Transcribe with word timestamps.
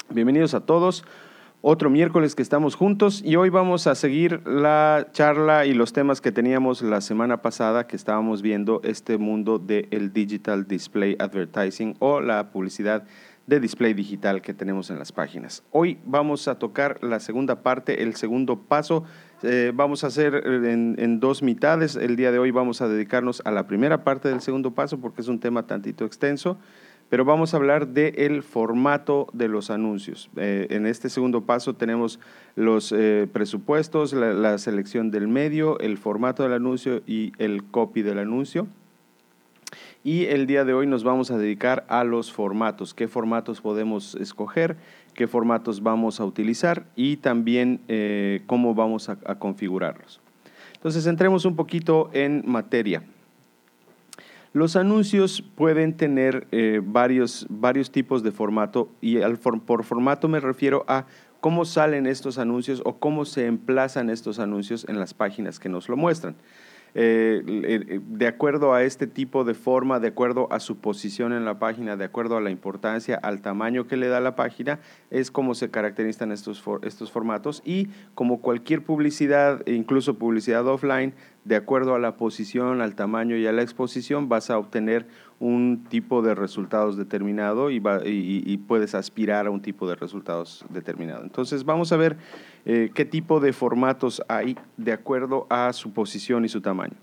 Bienvenidos 0.09 0.53
a 0.53 0.59
todos 0.59 1.05
otro 1.69 1.89
miércoles 1.89 2.33
que 2.33 2.43
estamos 2.43 2.75
juntos 2.75 3.21
y 3.25 3.35
hoy 3.35 3.49
vamos 3.49 3.87
a 3.87 3.95
seguir 3.95 4.41
la 4.47 5.09
charla 5.11 5.65
y 5.65 5.73
los 5.73 5.91
temas 5.91 6.21
que 6.21 6.31
teníamos 6.31 6.81
la 6.81 7.01
semana 7.01 7.41
pasada 7.41 7.87
que 7.87 7.97
estábamos 7.97 8.41
viendo 8.41 8.79
este 8.85 9.17
mundo 9.17 9.59
del 9.59 10.13
digital 10.13 10.65
display 10.65 11.17
advertising 11.19 11.97
o 11.99 12.21
la 12.21 12.51
publicidad 12.51 13.03
de 13.47 13.59
display 13.59 13.93
digital 13.93 14.41
que 14.41 14.53
tenemos 14.53 14.89
en 14.91 14.97
las 14.97 15.11
páginas. 15.11 15.61
Hoy 15.71 15.99
vamos 16.05 16.47
a 16.47 16.57
tocar 16.57 17.03
la 17.03 17.19
segunda 17.19 17.61
parte, 17.63 18.02
el 18.02 18.15
segundo 18.15 18.61
paso. 18.61 19.03
Eh, 19.43 19.73
vamos 19.75 20.05
a 20.05 20.07
hacer 20.07 20.35
en, 20.45 20.95
en, 20.97 21.19
dos 21.19 21.43
mitades. 21.43 21.97
El 21.97 22.15
día 22.15 22.31
de 22.31 22.39
hoy 22.39 22.52
vamos 22.52 22.81
a 22.81 22.87
dedicarnos 22.87 23.41
a 23.43 23.52
la 23.52 23.67
primera 23.67 24.05
parte 24.05 24.29
del 24.29 24.39
segundo 24.39 24.71
paso 24.71 25.02
porque 25.02 25.19
es 25.19 25.27
un 25.27 25.42
tema 25.42 25.67
tantito 25.67 26.05
extenso 26.05 26.59
pero 27.09 27.23
vamos 27.23 27.53
a 27.53 27.57
hablar 27.57 27.87
del 27.87 28.43
formato 28.43 29.27
de 29.33 29.47
los 29.47 29.69
anuncios. 29.69 30.29
Eh, 30.35 30.67
en 30.69 30.85
este 30.85 31.09
segundo 31.09 31.41
paso 31.41 31.73
tenemos 31.73 32.19
los 32.55 32.91
eh, 32.91 33.27
presupuestos, 33.31 34.13
la, 34.13 34.57
selección 34.57 35.09
del 35.11 35.27
medio, 35.27 35.79
el 35.79 35.97
formato 35.97 36.43
del 36.43 36.53
anuncio 36.53 37.01
y 37.07 37.31
el 37.37 37.63
copy 37.63 38.01
del 38.01 38.19
anuncio. 38.19 38.67
Y 40.03 40.25
el 40.25 40.47
día 40.47 40.63
de 40.63 40.73
hoy 40.73 40.87
nos 40.87 41.03
vamos 41.03 41.31
a 41.31 41.37
dedicar 41.37 41.85
a 41.89 42.03
los 42.03 42.31
formatos, 42.31 42.93
qué 42.93 43.07
formatos 43.07 43.61
podemos 43.61 44.15
escoger, 44.15 44.77
qué 45.13 45.27
formatos 45.27 45.81
vamos 45.81 46.19
a 46.19 46.25
utilizar 46.25 46.85
y 46.95 47.17
también 47.17 47.81
eh, 47.87 48.41
cómo 48.45 48.73
vamos 48.73 49.09
a 49.09 49.15
configurarlos. 49.39 50.21
Entonces 50.75 51.07
entremos 51.07 51.43
un 51.45 51.55
poquito 51.55 52.09
en 52.13 52.43
materia. 52.45 53.03
Los 54.57 54.75
anuncios 54.75 55.43
pueden 55.43 55.95
tener 55.95 56.47
eh, 56.51 56.81
varios, 56.83 57.45
varios 57.47 57.91
tipos 57.91 58.23
de 58.23 58.31
formato 58.31 58.89
y 59.01 59.19
por 59.67 59.83
formato 59.83 60.27
me 60.27 60.39
refiero 60.39 60.83
a 60.87 61.05
cómo 61.41 61.63
salen 61.63 62.07
estos 62.07 62.39
anuncios 62.39 62.81
o 62.83 62.97
cómo 62.97 63.25
se 63.25 63.45
emplazan 63.45 64.09
estos 64.09 64.39
anuncios 64.39 64.87
en 64.89 64.99
las 64.99 65.13
páginas 65.13 65.59
que 65.59 65.69
nos 65.69 65.89
lo 65.89 65.95
muestran. 65.95 66.37
Eh, 66.99 67.43
eh, 67.45 67.99
de 68.08 68.25
acuerdo 68.25 68.73
a 68.73 68.81
este 68.81 69.05
tipo 69.05 69.43
de 69.43 69.53
forma, 69.53 69.99
de 69.99 70.08
acuerdo 70.08 70.47
a 70.52 70.59
su 70.59 70.77
posición 70.77 71.31
en 71.31 71.45
la 71.45 71.59
página, 71.59 71.95
de 71.95 72.05
acuerdo 72.05 72.37
a 72.37 72.41
la 72.41 72.49
importancia, 72.49 73.19
al 73.21 73.41
tamaño 73.41 73.85
que 73.85 73.97
le 73.97 74.08
da 74.08 74.19
la 74.19 74.35
página, 74.35 74.80
es 75.11 75.30
como 75.30 75.53
se 75.53 75.69
caracterizan 75.69 76.31
estos, 76.31 76.63
estos 76.81 77.11
formatos 77.11 77.61
y 77.63 77.89
como 78.15 78.41
cualquier 78.41 78.83
publicidad, 78.83 79.61
incluso 79.67 80.17
publicidad 80.17 80.65
offline, 80.65 81.13
de 81.45 81.55
acuerdo 81.55 81.93
a 81.93 81.99
la 81.99 82.17
posición, 82.17 82.81
al 82.81 82.95
tamaño 82.95 83.37
y 83.37 83.45
a 83.45 83.52
la 83.52 83.61
exposición, 83.61 84.27
vas 84.27 84.49
a 84.49 84.57
obtener 84.57 85.05
un 85.39 85.86
tipo 85.87 86.23
de 86.23 86.33
resultados 86.33 86.97
determinado 86.97 87.69
y, 87.69 87.80
y, 88.05 88.57
puedes 88.57 88.95
aspirar 88.95 89.45
a 89.45 89.52
un 89.52 89.61
tipo 89.61 89.87
de 89.87 89.95
resultados 89.95 90.65
determinado. 90.69 91.23
Entonces 91.23 91.63
vamos 91.63 91.91
a 91.91 91.97
ver 91.97 92.17
eh, 92.67 92.92
qué 92.94 93.05
tipo 93.05 93.39
de 93.39 93.54
formatos 93.54 94.22
hay 94.28 94.58
de 94.78 94.92
acuerdo 94.92 95.48
a 95.50 95.73
su 95.73 95.94
posición 95.94 96.45
y 96.45 96.50
su 96.50 96.61
tamaño. 96.61 96.95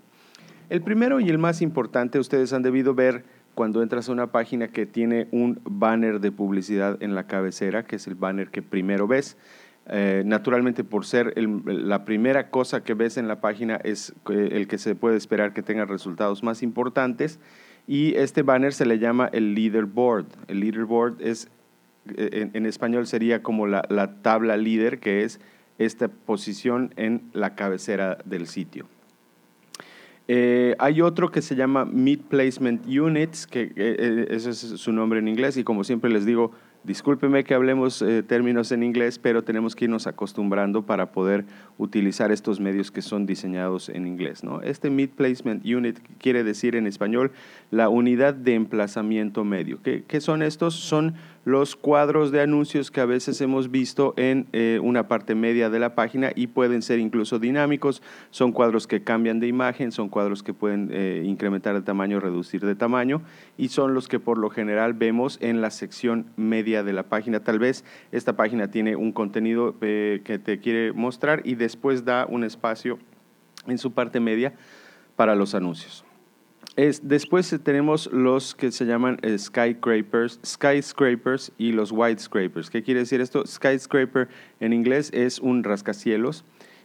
El 0.69 0.81
primero 0.81 1.19
y 1.19 1.29
el 1.29 1.37
más 1.37 1.61
importante, 1.61 2.19
ustedes 2.19 2.53
han 2.53 2.63
debido 2.63 2.95
ver 2.95 3.25
cuando 3.55 3.81
entras 3.81 4.07
a 4.07 4.11
una 4.11 4.31
página 4.31 4.67
que 4.67 4.85
tiene 4.85 5.27
un 5.31 5.59
banner 5.63 6.19
de 6.19 6.31
publicidad 6.31 7.01
en 7.01 7.15
la 7.15 7.27
cabecera, 7.27 7.83
que 7.83 7.95
es 7.95 8.07
el 8.07 8.15
banner 8.15 8.49
que 8.49 8.61
primero 8.61 9.07
ves. 9.07 9.37
Eh, 9.87 10.23
naturalmente, 10.25 10.83
por 10.83 11.05
ser 11.05 11.33
la 11.37 12.05
primera 12.05 12.49
cosa 12.49 12.83
que 12.83 12.93
ves 12.93 13.17
en 13.17 13.27
la 13.27 13.41
página 13.41 13.75
es 13.83 14.13
eh, 14.29 14.49
el 14.53 14.67
que 14.67 14.77
se 14.77 14.95
puede 14.95 15.17
esperar 15.17 15.53
que 15.53 15.61
tenga 15.61 15.85
resultados 15.85 16.43
más 16.43 16.63
importantes 16.63 17.39
y 17.87 18.15
este 18.15 18.41
banner 18.41 18.73
se 18.73 18.85
le 18.85 18.97
llama 18.97 19.29
el 19.31 19.53
leaderboard. 19.53 20.25
El 20.47 20.61
leaderboard 20.61 21.21
es, 21.21 21.49
eh, 22.15 22.49
en, 22.51 22.65
español 22.65 23.05
sería 23.05 23.43
como 23.43 23.67
la, 23.67 23.83
tabla 24.23 24.57
líder, 24.57 24.99
que 24.99 25.23
es 25.23 25.39
esta 25.77 26.07
posición 26.07 26.93
en 26.95 27.29
la 27.33 27.55
cabecera 27.55 28.17
del 28.25 28.47
sitio. 28.47 28.87
Eh, 30.27 30.75
hay 30.79 31.01
otro 31.01 31.31
que 31.31 31.41
se 31.41 31.55
llama 31.55 31.85
Mid 31.85 32.21
Placement 32.21 32.87
Units, 32.87 33.45
que 33.45 33.71
eh, 33.75 34.27
ese 34.31 34.49
es 34.51 34.57
su 34.57 34.91
nombre 34.91 35.19
en 35.19 35.27
inglés, 35.27 35.57
y 35.57 35.63
como 35.63 35.83
siempre 35.83 36.09
les 36.09 36.25
digo, 36.25 36.51
Discúlpeme 36.85 37.43
que 37.43 37.55
hablemos 37.55 38.03
eh, 38.03 38.21
términos 38.21 38.71
en 38.71 38.83
inglés, 38.83 39.17
pero 39.17 39.43
tenemos 39.43 39.75
que 39.75 39.85
irnos 39.85 40.05
acostumbrando 40.05 40.83
para 40.83 41.11
poder 41.11 41.45
utilizar 41.79 42.31
estos 42.31 42.59
medios 42.59 42.91
que 42.91 43.01
son 43.01 43.25
diseñados 43.25 43.89
en 43.89 44.05
inglés. 44.05 44.43
¿no? 44.43 44.61
Este 44.61 44.91
Mid 44.91 45.09
Placement 45.09 45.65
Unit 45.65 45.97
quiere 46.19 46.43
decir 46.43 46.75
en 46.75 46.85
español 46.85 47.31
la 47.71 47.89
unidad 47.89 48.35
de 48.35 48.53
emplazamiento 48.53 49.43
medio. 49.43 49.81
¿Qué, 49.81 50.03
qué 50.07 50.21
son 50.21 50.43
estos? 50.43 50.75
Son 50.75 51.15
los 51.45 51.75
cuadros 51.75 52.31
de 52.31 52.41
anuncios 52.41 52.89
que 52.89 53.01
a 53.01 53.05
veces 53.05 53.39
hemos 53.39 53.69
visto 53.69 54.15
en 54.17 54.47
eh, 54.51 54.79
una 54.81 55.07
parte 55.07 55.35
media 55.35 55.69
de 55.69 55.77
la 55.77 55.93
página 55.93 56.31
y 56.35 56.47
pueden 56.47 56.81
ser 56.81 56.99
incluso 56.99 57.37
dinámicos. 57.37 58.01
Son 58.31 58.51
cuadros 58.51 58.87
que 58.87 59.03
cambian 59.03 59.39
de 59.39 59.47
imagen, 59.47 59.91
son 59.91 60.09
cuadros 60.09 60.41
que 60.41 60.55
pueden 60.55 60.89
eh, 60.91 61.21
incrementar 61.23 61.75
de 61.75 61.83
tamaño, 61.83 62.19
reducir 62.19 62.65
de 62.65 62.73
tamaño 62.73 63.21
y 63.57 63.69
son 63.69 63.93
los 63.93 64.07
que 64.07 64.19
por 64.19 64.39
lo 64.39 64.49
general 64.49 64.95
vemos 64.95 65.37
en 65.39 65.61
la 65.61 65.69
sección 65.69 66.25
media 66.35 66.83
de 66.83 66.93
la 66.93 67.03
página. 67.03 67.39
Tal 67.41 67.59
vez 67.59 67.85
esta 68.11 68.35
página 68.35 68.71
tiene 68.71 68.95
un 68.95 69.11
contenido 69.11 69.75
eh, 69.81 70.21
que 70.25 70.39
te 70.39 70.59
quiere 70.59 70.93
mostrar 70.93 71.43
y 71.45 71.53
después 71.53 72.05
da 72.05 72.25
un 72.25 72.43
espacio 72.43 72.97
en 73.67 73.77
su 73.77 73.93
parte 73.93 74.19
media 74.19 74.53
para 75.15 75.35
los 75.35 75.53
anuncios 75.53 76.04
después 76.75 77.57
tenemos 77.63 78.07
los 78.11 78.53
que 78.53 78.71
se 78.71 78.85
llaman 78.85 79.17
eh, 79.21 79.37
skyscrapers, 79.37 80.39
skyscrapers 80.45 81.51
y 81.57 81.71
los 81.71 81.89
scrapers. 81.89 82.69
¿Qué 82.69 82.83
quiere 82.83 83.01
decir 83.01 83.21
esto? 83.21 83.45
Skyscraper 83.45 84.27
en 84.59 84.73
inglés 84.73 85.09
es 85.13 85.39
un 85.39 85.63
rascacielos 85.63 86.43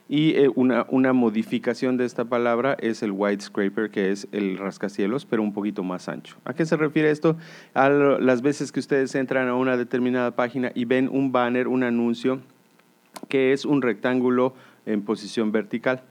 y 0.09 0.35
eh, 0.35 0.51
una, 0.57 0.87
una, 0.91 1.13
modificación 1.13 1.97
de 1.97 2.05
esta 2.05 2.25
palabra 2.25 2.77
es 2.81 3.03
el 3.05 3.15
scraper, 3.41 3.91
que 3.91 4.11
es 4.11 4.27
el 4.33 4.59
rascacielos, 4.59 5.25
pero 5.25 5.41
un 5.41 5.53
poquito 5.53 5.85
más 5.85 6.09
ancho. 6.09 6.37
¿A 6.45 6.53
qué 6.53 6.67
se 6.67 6.77
refiere 6.77 7.11
esto? 7.13 7.37
A 7.75 7.89
las 7.89 8.43
veces 8.43 8.73
que 8.73 8.81
ustedes 8.81 9.15
entran 9.15 9.47
a 9.47 9.55
una 9.55 9.77
determinada 9.77 10.35
página 10.35 10.73
y 10.75 10.85
ven 10.85 11.09
un 11.09 11.31
banner, 11.31 11.69
un 11.69 11.85
anuncio, 11.85 12.41
que 13.29 13.53
es 13.53 13.65
un 13.65 13.83
rectángulo 13.83 14.55
en 14.85 15.03
posición 15.03 15.53
vertical. 15.53 16.03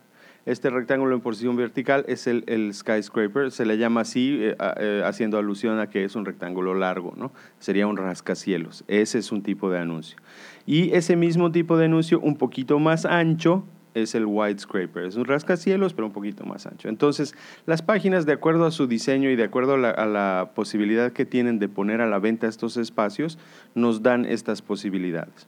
Este 0.45 0.69
rectángulo 0.69 1.15
en 1.15 1.21
posición 1.21 1.55
vertical 1.55 2.05
es 2.07 2.25
el, 2.27 2.73
skyscraper, 2.73 3.51
se 3.51 3.65
le 3.65 3.77
llama 3.77 4.01
así 4.01 4.37
eh, 4.41 4.55
eh, 4.77 5.01
haciendo 5.05 5.37
alusión 5.37 5.79
a 5.79 5.89
que 5.89 6.03
es 6.05 6.15
un 6.15 6.25
rectángulo 6.25 6.73
largo, 6.73 7.13
¿no? 7.17 7.31
Sería 7.59 7.87
un 7.87 7.97
rascacielos. 7.97 8.83
Ese 8.87 9.19
es 9.19 9.31
un 9.31 9.43
tipo 9.43 9.69
de 9.69 9.79
anuncio. 9.79 10.17
Y 10.65 10.91
ese 10.93 11.15
mismo 11.15 11.51
tipo 11.51 11.77
de 11.77 11.85
anuncio 11.85 12.19
un 12.19 12.37
poquito 12.37 12.79
más 12.79 13.05
ancho 13.05 13.65
es 13.93 14.15
el 14.15 14.25
white 14.25 14.59
scraper. 14.59 15.05
Es 15.05 15.15
un 15.15 15.25
rascacielos, 15.25 15.93
pero 15.93 16.07
un 16.07 16.13
poquito 16.13 16.45
más 16.45 16.65
ancho. 16.65 16.89
Entonces, 16.89 17.35
las 17.65 17.81
páginas, 17.81 18.25
de 18.25 18.33
acuerdo 18.33 18.65
a 18.65 18.71
su 18.71 18.87
diseño 18.87 19.29
y 19.29 19.35
de 19.35 19.43
acuerdo 19.43 19.73
a 19.73 20.05
la, 20.05 20.51
posibilidad 20.55 21.11
que 21.11 21.25
tienen 21.25 21.59
de 21.59 21.69
poner 21.69 22.01
a 22.01 22.07
la 22.07 22.19
venta 22.19 22.47
estos 22.47 22.77
espacios, 22.77 23.37
nos 23.75 24.03
dan 24.03 24.25
estas 24.25 24.61
posibilidades. 24.61 25.47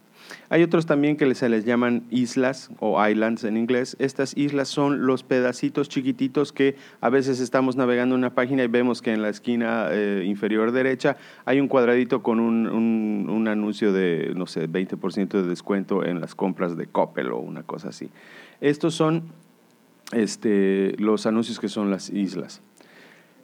Hay 0.49 0.63
otros 0.63 0.85
también 0.85 1.17
que 1.17 1.33
se 1.35 1.49
les 1.49 1.65
llaman 1.65 2.03
islas 2.09 2.69
o 2.79 3.03
islands 3.05 3.43
en 3.43 3.57
inglés. 3.57 3.95
Estas 3.99 4.35
islas 4.37 4.67
son 4.69 5.05
los 5.05 5.23
pedacitos 5.23 5.89
chiquititos 5.89 6.51
que 6.51 6.75
a 6.99 7.09
veces 7.09 7.39
estamos 7.39 7.75
navegando 7.75 8.15
una 8.15 8.33
página 8.33 8.63
y 8.63 8.67
vemos 8.67 9.01
que 9.01 9.13
en 9.13 9.21
la 9.21 9.29
esquina 9.29 9.87
eh, 9.91 10.23
inferior 10.25 10.71
derecha 10.71 11.17
hay 11.45 11.59
un 11.59 11.67
cuadradito 11.67 12.21
con 12.21 12.39
un, 12.39 12.67
un 12.67 13.47
anuncio 13.47 13.93
de, 13.93 14.33
no 14.35 14.47
sé, 14.47 14.69
20% 14.69 15.29
de 15.29 15.43
descuento 15.43 16.05
en 16.05 16.19
las 16.19 16.35
compras 16.35 16.77
de 16.77 16.87
Coppel 16.87 17.31
o 17.31 17.39
una 17.39 17.63
cosa 17.63 17.89
así. 17.89 18.09
Estos 18.59 18.93
son 18.93 19.23
este, 20.11 20.95
los 20.97 21.25
anuncios 21.25 21.59
que 21.59 21.69
son 21.69 21.89
las 21.89 22.09
islas. 22.09 22.61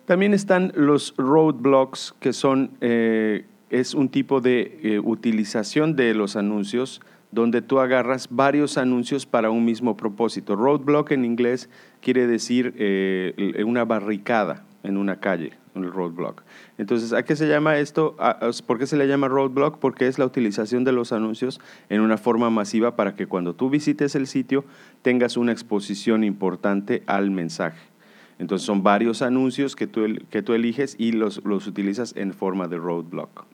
También 0.06 0.34
están 0.34 0.72
los 0.76 1.14
roadblocks, 1.18 2.16
que 2.20 2.34
son, 2.34 2.72
eh, 2.80 3.46
es 3.70 3.94
un 3.94 4.10
tipo 4.10 4.42
de 4.42 4.80
eh, 4.84 5.00
utilización 5.00 5.96
de 5.96 6.14
los 6.14 6.36
anuncios 6.36 7.02
donde 7.32 7.62
tú 7.62 7.80
agarras 7.80 8.30
varios 8.32 8.78
anuncios 8.78 9.26
para 9.26 9.50
un 9.50 9.66
mismo 9.66 9.98
propósito. 9.98 10.56
Roadblock 10.56 11.12
en 11.12 11.26
inglés 11.26 11.70
quiere 12.02 12.26
decir 12.26 12.74
eh, 12.78 13.64
una 13.66 13.84
barricada 13.84 14.66
en 14.84 14.98
una 14.98 15.20
calle 15.20 15.54
el 15.84 15.92
roadblock. 15.92 16.44
Entonces, 16.78 17.14
¿a 17.14 17.24
qué 17.24 17.36
se 17.36 17.48
llama 17.48 17.78
esto? 17.78 18.16
¿Por 18.66 18.78
qué 18.78 18.88
se 18.88 18.98
le 18.98 19.08
llama 19.08 19.28
roadblock? 19.28 19.80
Porque 19.80 20.08
es 20.08 20.20
la 20.20 20.26
utilización 20.26 20.84
de 20.84 20.92
los 20.92 21.12
anuncios 21.12 21.60
en 21.90 22.02
una 22.02 22.18
forma 22.18 22.50
masiva 22.50 22.96
para 22.96 23.16
que 23.16 23.28
cuando 23.28 23.56
tú 23.56 23.70
visites 23.70 24.16
el 24.16 24.28
sitio 24.28 24.66
tengas 25.02 25.38
una 25.38 25.52
exposición 25.52 26.24
importante 26.24 27.04
al 27.06 27.32
mensaje. 27.32 27.80
Entonces, 28.40 28.66
son 28.66 28.84
varios 28.84 29.22
anuncios 29.22 29.76
que 29.76 29.88
tú, 29.88 30.06
que 30.30 30.42
tú 30.42 30.54
eliges 30.54 30.96
y 31.00 31.12
los, 31.12 31.44
los 31.44 31.66
utilizas 31.68 32.16
en 32.16 32.34
forma 32.34 32.68
de 32.68 32.78
roadblock. 32.78 33.46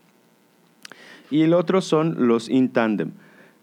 Y 1.31 1.41
el 1.41 1.53
otro 1.53 1.81
son 1.81 2.27
los 2.27 2.49
in 2.49 2.69
tandem. 2.69 3.11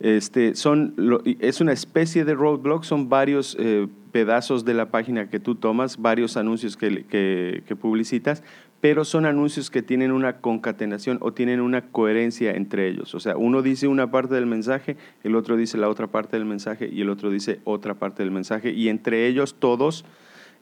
Este, 0.00 0.54
son, 0.54 0.94
es 1.40 1.60
una 1.60 1.72
especie 1.72 2.24
de 2.24 2.34
roadblock, 2.34 2.84
son 2.84 3.10
varios 3.10 3.54
eh, 3.60 3.86
pedazos 4.12 4.64
de 4.64 4.72
la 4.72 4.90
página 4.90 5.28
que 5.28 5.40
tú 5.40 5.56
tomas, 5.56 5.98
varios 5.98 6.38
anuncios 6.38 6.78
que, 6.78 7.04
que, 7.06 7.76
publicitas, 7.76 8.42
pero 8.80 9.04
son 9.04 9.26
anuncios 9.26 9.68
que 9.68 9.82
tienen 9.82 10.10
una 10.10 10.38
concatenación 10.38 11.18
o 11.20 11.34
tienen 11.34 11.60
una 11.60 11.82
coherencia 11.82 12.52
entre 12.52 12.88
ellos. 12.88 13.14
O 13.14 13.20
sea, 13.20 13.36
uno 13.36 13.60
dice 13.60 13.88
una 13.88 14.10
parte 14.10 14.34
del 14.34 14.46
mensaje, 14.46 14.96
el 15.22 15.36
otro 15.36 15.58
dice 15.58 15.76
la 15.76 15.90
otra 15.90 16.06
parte 16.06 16.38
del 16.38 16.46
mensaje 16.46 16.88
y 16.90 17.02
el 17.02 17.10
otro 17.10 17.30
dice 17.30 17.60
otra 17.64 17.92
parte 17.92 18.22
del 18.22 18.32
mensaje 18.32 18.70
y 18.72 18.88
entre 18.88 19.26
ellos 19.26 19.56
todos 19.58 20.06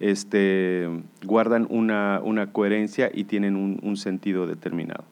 este, 0.01 0.89
guardan 1.25 1.69
una, 1.71 2.21
una 2.25 2.53
coherencia 2.53 3.09
y 3.15 3.23
tienen 3.23 3.55
un, 3.55 3.79
un 3.85 3.97
sentido 3.97 4.49
determinado. 4.49 5.05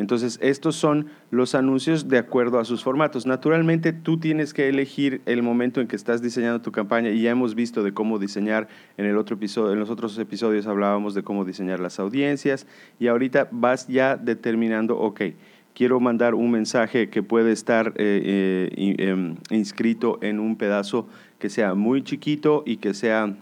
Entonces, 0.00 0.38
estos 0.40 0.76
son 0.76 1.08
los 1.30 1.54
anuncios 1.54 2.08
de 2.08 2.16
acuerdo 2.16 2.58
a 2.58 2.64
sus 2.64 2.82
formatos. 2.82 3.26
Naturalmente, 3.26 3.92
tú 3.92 4.18
tienes 4.18 4.54
que 4.54 4.70
elegir 4.70 5.20
el 5.26 5.42
momento 5.42 5.82
en 5.82 5.88
que 5.88 5.94
estás 5.94 6.22
diseñando 6.22 6.62
tu 6.62 6.72
campaña 6.72 7.10
y 7.10 7.20
ya 7.20 7.32
hemos 7.32 7.54
visto 7.54 7.82
de 7.82 7.92
cómo 7.92 8.18
diseñar 8.18 8.66
en 8.96 9.04
el 9.04 9.18
otro 9.18 9.36
episodio, 9.36 9.74
en 9.74 9.78
los 9.78 9.90
otros 9.90 10.16
episodios 10.16 10.66
hablábamos 10.66 11.14
de 11.14 11.22
cómo 11.22 11.44
diseñar 11.44 11.80
las 11.80 12.00
audiencias 12.00 12.66
y 12.98 13.08
ahorita 13.08 13.48
vas 13.50 13.88
ya 13.88 14.16
determinando, 14.16 14.98
ok, 14.98 15.20
quiero 15.74 16.00
mandar 16.00 16.34
un 16.34 16.50
mensaje 16.50 17.10
que 17.10 17.22
puede 17.22 17.52
estar 17.52 17.88
eh, 17.96 18.70
eh, 18.74 18.94
em, 18.96 19.36
inscrito 19.50 20.18
en 20.22 20.40
un 20.40 20.56
pedazo 20.56 21.08
que 21.38 21.50
sea 21.50 21.74
muy 21.74 22.02
chiquito 22.02 22.62
y 22.64 22.78
que 22.78 22.94
sea, 22.94 23.36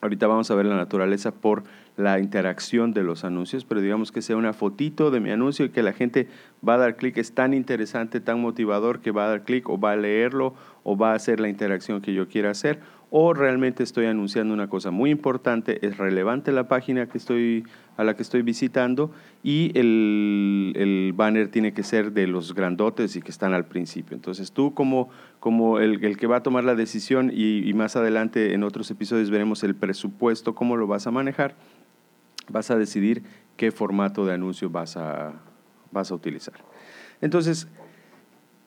ahorita 0.00 0.28
vamos 0.28 0.48
a 0.52 0.54
ver 0.54 0.66
la 0.66 0.76
naturaleza 0.76 1.32
por 1.32 1.64
la 1.98 2.20
interacción 2.20 2.92
de 2.92 3.02
los 3.02 3.24
anuncios, 3.24 3.64
pero 3.64 3.80
digamos 3.80 4.12
que 4.12 4.22
sea 4.22 4.36
una 4.36 4.52
fotito 4.52 5.10
de 5.10 5.20
mi 5.20 5.30
anuncio 5.30 5.66
y 5.66 5.70
que 5.70 5.82
la 5.82 5.92
gente 5.92 6.28
va 6.66 6.74
a 6.74 6.78
dar 6.78 6.96
clic, 6.96 7.18
es 7.18 7.32
tan 7.34 7.52
interesante, 7.54 8.20
tan 8.20 8.40
motivador 8.40 9.00
que 9.00 9.10
va 9.10 9.26
a 9.26 9.28
dar 9.28 9.44
clic 9.44 9.68
o 9.68 9.78
va 9.78 9.92
a 9.92 9.96
leerlo 9.96 10.54
o 10.84 10.96
va 10.96 11.12
a 11.12 11.14
hacer 11.16 11.40
la 11.40 11.48
interacción 11.48 12.00
que 12.00 12.14
yo 12.14 12.28
quiera 12.28 12.50
hacer 12.50 12.78
o 13.10 13.32
realmente 13.32 13.82
estoy 13.82 14.06
anunciando 14.06 14.52
una 14.52 14.68
cosa 14.68 14.90
muy 14.90 15.10
importante, 15.10 15.84
es 15.86 15.96
relevante 15.96 16.52
la 16.52 16.68
página 16.68 17.08
que 17.08 17.16
estoy, 17.16 17.64
a 17.96 18.04
la 18.04 18.14
que 18.14 18.22
estoy 18.22 18.42
visitando 18.42 19.10
y 19.42 19.72
el, 19.78 21.12
banner 21.16 21.48
tiene 21.48 21.72
que 21.72 21.82
ser 21.82 22.12
de 22.12 22.26
los 22.26 22.54
grandotes 22.54 23.16
y 23.16 23.22
que 23.22 23.30
están 23.30 23.54
al 23.54 23.64
principio. 23.64 24.14
Entonces 24.14 24.52
tú 24.52 24.74
como, 24.74 25.08
como 25.40 25.78
el, 25.78 26.16
que 26.16 26.26
va 26.26 26.36
a 26.36 26.42
tomar 26.42 26.64
la 26.64 26.74
decisión 26.74 27.32
y, 27.34 27.68
y 27.68 27.72
más 27.72 27.96
adelante 27.96 28.52
en 28.52 28.62
otros 28.62 28.90
episodios 28.90 29.30
veremos 29.30 29.64
el 29.64 29.74
presupuesto, 29.74 30.54
cómo 30.54 30.76
lo 30.76 30.86
vas 30.86 31.06
a 31.06 31.10
manejar, 31.10 31.54
vas 32.50 32.70
a 32.70 32.76
decidir 32.76 33.22
qué 33.56 33.70
formato 33.70 34.24
de 34.24 34.34
anuncio 34.34 34.70
vas 34.70 34.96
a, 34.96 35.34
vas 35.90 36.10
a 36.10 36.14
utilizar. 36.14 36.54
Entonces, 37.20 37.68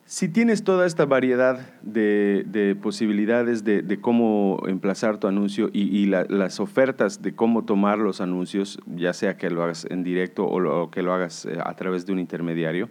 si 0.04 0.28
tienes 0.28 0.64
toda 0.64 0.86
esta 0.86 1.06
variedad 1.06 1.80
de, 1.82 2.76
posibilidades 2.82 3.64
de, 3.64 3.98
cómo 4.00 4.62
emplazar 4.66 5.18
tu 5.18 5.26
anuncio 5.26 5.70
y, 5.72 6.06
las 6.06 6.60
ofertas 6.60 7.22
de 7.22 7.34
cómo 7.34 7.64
tomar 7.64 7.98
los 7.98 8.20
anuncios, 8.20 8.78
ya 8.86 9.12
sea 9.12 9.36
que 9.36 9.48
lo 9.48 9.62
hagas 9.62 9.86
en 9.88 10.04
directo 10.04 10.44
o, 10.44 10.90
que 10.90 11.02
lo 11.02 11.14
hagas 11.14 11.46
eh, 11.46 11.58
a 11.64 11.74
través 11.76 12.04
de 12.04 12.12
un 12.12 12.18
intermediario, 12.18 12.90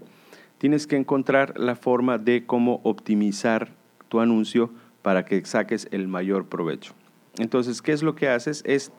tienes 0.58 0.88
que 0.88 0.96
encontrar 0.96 1.60
la 1.60 1.76
forma 1.76 2.18
de 2.18 2.46
cómo 2.46 2.82
optimizar 2.84 3.70
tu 4.10 4.20
anuncio 4.20 4.72
para 5.02 5.26
que 5.26 5.44
saques 5.46 5.88
el 5.92 6.08
mayor 6.08 6.48
provecho. 6.48 6.94
Entonces, 7.38 7.82
¿qué 7.82 7.92
es 7.92 8.04
lo 8.04 8.16
que 8.16 8.30
haces? 8.30 8.64
Es 8.66 8.92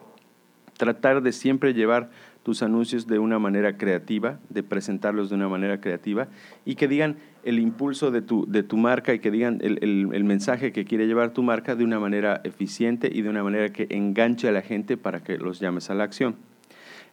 tratar 0.76 1.22
de 1.22 1.32
siempre 1.32 1.74
llevar 1.74 2.10
tus 2.42 2.62
anuncios 2.62 3.06
de 3.06 3.18
una 3.18 3.38
manera 3.38 3.76
creativa, 3.76 4.40
de 4.48 4.62
presentarlos 4.62 5.30
de 5.30 5.36
una 5.36 5.48
manera 5.48 5.80
creativa 5.80 6.28
y 6.64 6.74
que 6.74 6.88
digan 6.88 7.16
el 7.44 7.58
impulso 7.58 8.10
de 8.10 8.22
tu, 8.22 8.46
de 8.48 8.62
tu 8.62 8.76
marca 8.76 9.14
y 9.14 9.20
que 9.20 9.30
digan 9.30 9.58
el, 9.62 9.78
el, 9.82 10.24
mensaje 10.24 10.72
que 10.72 10.84
quiere 10.84 11.06
llevar 11.06 11.32
tu 11.32 11.42
marca 11.42 11.76
de 11.76 11.84
una 11.84 12.00
manera 12.00 12.40
eficiente 12.44 13.10
y 13.12 13.22
de 13.22 13.28
una 13.28 13.44
manera 13.44 13.68
que 13.70 13.86
enganche 13.90 14.48
a 14.48 14.52
la 14.52 14.62
gente 14.62 14.96
para 14.96 15.22
que 15.22 15.38
los 15.38 15.60
llames 15.60 15.90
a 15.90 15.94
la 15.94 16.04
acción. 16.04 16.36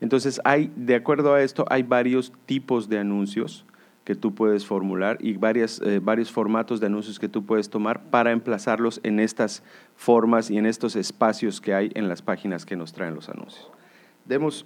Entonces, 0.02 0.40
hay, 0.46 0.72
de 0.76 0.96
acuerdo 0.96 1.34
a 1.34 1.44
esto, 1.44 1.66
hay 1.70 1.84
varios 1.84 2.32
tipos 2.46 2.90
de 2.90 3.00
anuncios 3.00 3.66
que 4.10 4.16
tú 4.16 4.34
puedes 4.34 4.66
formular 4.66 5.20
y 5.22 5.36
eh, 5.36 6.00
varios 6.02 6.32
formatos 6.32 6.80
de 6.80 6.88
anuncios 6.88 7.20
que 7.20 7.30
tú 7.30 7.46
puedes 7.46 7.70
tomar 7.70 8.02
para 8.10 8.32
emplazarlos 8.32 9.00
en 9.04 9.20
estas 9.20 9.62
formas 9.96 10.50
y 10.50 10.58
en 10.58 10.66
estos 10.66 10.96
espacios 10.96 11.62
que 11.62 11.76
hay 11.76 11.92
en 11.94 12.10
las 12.10 12.24
páginas 12.24 12.66
que 12.66 12.76
nos 12.76 12.92
traen 12.92 13.14
los 13.14 13.30
anuncios. 13.30 13.70
Demos 14.26 14.66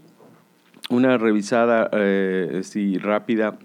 una 0.90 1.18
revisada 1.18 1.90
eh, 1.92 2.62
rápida 3.02 3.60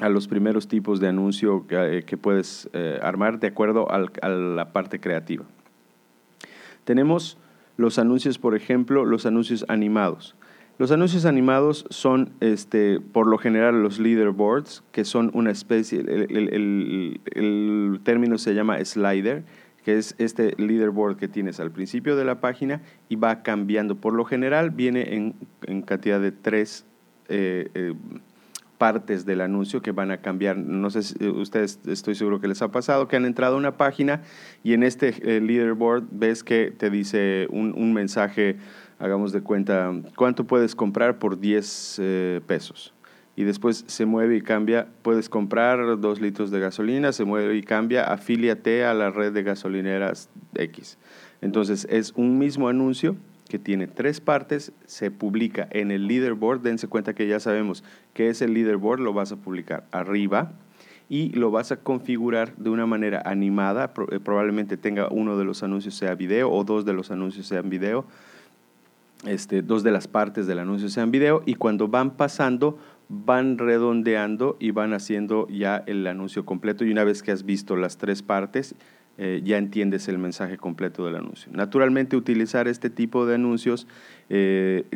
a 0.00 0.08
los 0.08 0.28
primeros 0.28 0.66
tipos 0.66 0.98
de 0.98 1.08
anuncio 1.08 1.66
que, 1.66 1.98
eh, 1.98 2.16
puedes 2.16 2.70
armar 3.02 3.38
de 3.38 3.48
acuerdo 3.48 3.88
a 3.90 4.28
la 4.30 4.72
parte 4.72 4.98
creativa. 4.98 5.44
Tenemos 6.84 7.36
los 7.76 7.98
anuncios, 7.98 8.38
por 8.38 8.56
ejemplo, 8.56 9.04
los 9.04 9.26
anuncios 9.26 9.66
animados. 9.68 10.36
Los 10.82 10.90
anuncios 10.90 11.26
animados 11.26 11.86
son, 11.90 12.32
este, 12.40 12.98
por 12.98 13.28
lo 13.28 13.38
general, 13.38 13.84
los 13.84 14.00
leaderboards, 14.00 14.82
que 14.90 15.04
son 15.04 15.30
una 15.32 15.52
especie, 15.52 16.00
el, 16.00 17.20
término 18.02 18.36
se 18.36 18.52
llama 18.52 18.84
slider, 18.84 19.44
que 19.84 19.96
es 19.96 20.16
este 20.18 20.56
leaderboard 20.60 21.18
que 21.18 21.28
tienes 21.28 21.60
al 21.60 21.70
principio 21.70 22.16
de 22.16 22.24
la 22.24 22.40
página 22.40 22.82
y 23.08 23.14
va 23.14 23.44
cambiando. 23.44 23.94
Por 23.94 24.14
lo 24.14 24.24
general 24.24 24.70
viene 24.70 25.34
en, 25.68 25.82
cantidad 25.82 26.20
de 26.20 26.32
tres 26.32 26.84
eh, 27.28 27.70
eh, 27.74 27.94
partes 28.76 29.24
del 29.24 29.40
anuncio 29.40 29.82
que 29.82 29.92
van 29.92 30.10
a 30.10 30.16
cambiar. 30.16 30.56
No 30.56 30.90
sé 30.90 31.04
si 31.04 31.28
ustedes, 31.28 31.78
estoy 31.86 32.16
seguro 32.16 32.40
que 32.40 32.48
les 32.48 32.60
ha 32.60 32.72
pasado, 32.72 33.06
que 33.06 33.14
han 33.14 33.24
entrado 33.24 33.54
a 33.54 33.58
una 33.58 33.76
página 33.76 34.22
y 34.64 34.72
en 34.72 34.82
este 34.82 35.14
eh, 35.22 35.40
leaderboard 35.40 36.06
ves 36.10 36.42
que 36.42 36.72
te 36.76 36.90
dice 36.90 37.46
un, 37.50 37.72
un 37.76 37.92
mensaje 37.92 38.56
hagamos 39.02 39.32
de 39.32 39.42
cuenta, 39.42 39.92
¿cuánto 40.14 40.44
puedes 40.44 40.76
comprar 40.76 41.18
por 41.18 41.40
10 41.40 41.98
eh, 42.00 42.40
pesos? 42.46 42.94
Y 43.34 43.42
después 43.42 43.84
se 43.88 44.06
mueve 44.06 44.36
y 44.36 44.42
cambia, 44.42 44.86
puedes 45.02 45.28
comprar 45.28 45.98
dos 45.98 46.20
litros 46.20 46.52
de 46.52 46.60
gasolina, 46.60 47.10
se 47.10 47.24
mueve 47.24 47.56
y 47.56 47.62
cambia, 47.62 48.04
afíliate 48.04 48.84
a 48.84 48.94
la 48.94 49.10
red 49.10 49.32
de 49.32 49.42
gasolineras 49.42 50.30
X. 50.54 50.98
Entonces 51.40 51.86
es 51.90 52.12
un 52.14 52.38
mismo 52.38 52.68
anuncio 52.68 53.16
que 53.48 53.58
tiene 53.58 53.88
tres 53.88 54.20
partes, 54.20 54.72
se 54.86 55.10
publica 55.10 55.66
en 55.72 55.90
el 55.90 56.06
leaderboard, 56.06 56.60
dense 56.60 56.86
cuenta 56.86 57.12
que 57.12 57.26
ya 57.26 57.40
sabemos 57.40 57.82
qué 58.14 58.28
es 58.28 58.40
el 58.40 58.54
leaderboard, 58.54 59.00
lo 59.00 59.12
vas 59.12 59.32
a 59.32 59.36
publicar 59.36 59.84
arriba 59.90 60.52
y 61.08 61.30
lo 61.30 61.50
vas 61.50 61.72
a 61.72 61.76
configurar 61.78 62.54
de 62.56 62.70
una 62.70 62.86
manera 62.86 63.20
animada. 63.24 63.92
Eh, 64.12 64.20
probablemente 64.20 64.76
tenga 64.76 65.08
uno 65.08 65.36
de 65.36 65.44
los 65.44 65.64
anuncios 65.64 65.96
sea 65.96 66.14
video 66.14 66.52
o 66.52 66.62
dos 66.62 66.84
de 66.84 66.92
los 66.92 67.10
anuncios 67.10 67.48
sean 67.48 67.68
video. 67.68 68.06
Este, 69.24 69.62
dos 69.62 69.84
de 69.84 69.92
las 69.92 70.08
partes 70.08 70.48
del 70.48 70.58
anuncio 70.58 70.88
sean 70.88 71.12
video 71.12 71.42
y 71.46 71.54
cuando 71.54 71.86
van 71.86 72.16
pasando 72.16 72.78
van 73.08 73.58
redondeando 73.58 74.56
y 74.58 74.72
van 74.72 74.94
haciendo 74.94 75.46
ya 75.48 75.84
el 75.86 76.06
anuncio 76.06 76.44
completo. 76.44 76.84
Y 76.84 76.90
una 76.90 77.04
vez 77.04 77.22
que 77.22 77.30
has 77.30 77.44
visto 77.44 77.76
las 77.76 77.98
tres 77.98 78.22
partes 78.22 78.74
eh, 79.18 79.42
ya 79.44 79.58
entiendes 79.58 80.08
el 80.08 80.18
mensaje 80.18 80.56
completo 80.56 81.04
del 81.04 81.16
anuncio. 81.16 81.52
Naturalmente 81.52 82.16
utilizar 82.16 82.66
este 82.66 82.88
tipo 82.88 83.26
de 83.26 83.34
anuncios 83.34 83.86
eh, 84.30 84.86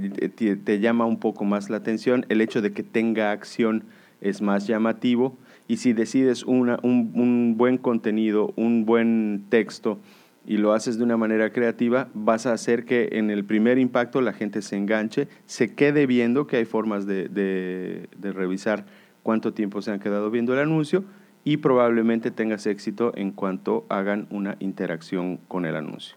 te, 0.65 0.81
llama 0.81 1.05
un 1.05 1.21
poco 1.21 1.45
más 1.45 1.69
la 1.69 1.77
atención, 1.77 2.25
el 2.31 2.41
hecho 2.41 2.63
de 2.63 2.73
que 2.73 2.83
tenga 2.83 3.31
acción 3.31 3.85
es 4.23 4.41
más 4.41 4.67
llamativo. 4.67 5.37
Y 5.69 5.77
si 5.77 5.93
decides 5.93 6.45
un, 6.45 6.71
un 6.83 7.57
buen 7.59 7.77
contenido, 7.77 8.55
un 8.57 8.87
buen 8.87 9.45
texto, 9.51 10.01
y 10.47 10.59
lo 10.59 10.73
haces 10.73 10.97
de 10.97 11.05
una 11.05 11.17
manera 11.17 11.51
creativa, 11.51 12.09
vas 12.15 12.47
a 12.47 12.53
hacer 12.53 12.85
que 12.85 13.09
en 13.13 13.31
el 13.31 13.45
primer 13.45 13.79
impacto 13.79 14.21
la 14.21 14.33
gente 14.33 14.63
se 14.63 14.77
enganche, 14.77 15.27
se 15.47 15.75
quede 15.75 16.07
viendo, 16.07 16.47
que 16.47 16.59
hay 16.59 16.65
formas 16.65 17.05
de, 17.07 18.09
revisar 18.23 18.87
cuánto 19.25 19.53
tiempo 19.53 19.83
se 19.83 19.91
han 19.91 19.99
quedado 19.99 20.31
viendo 20.31 20.55
el 20.55 20.61
anuncio 20.61 21.05
y 21.43 21.57
probablemente 21.57 22.31
tengas 22.31 22.67
éxito 22.67 23.13
en 23.17 23.33
cuanto 23.33 23.87
hagan 23.89 24.29
una 24.31 24.57
interacción 24.61 25.39
con 25.49 25.67
el 25.67 25.75
anuncio. 25.75 26.17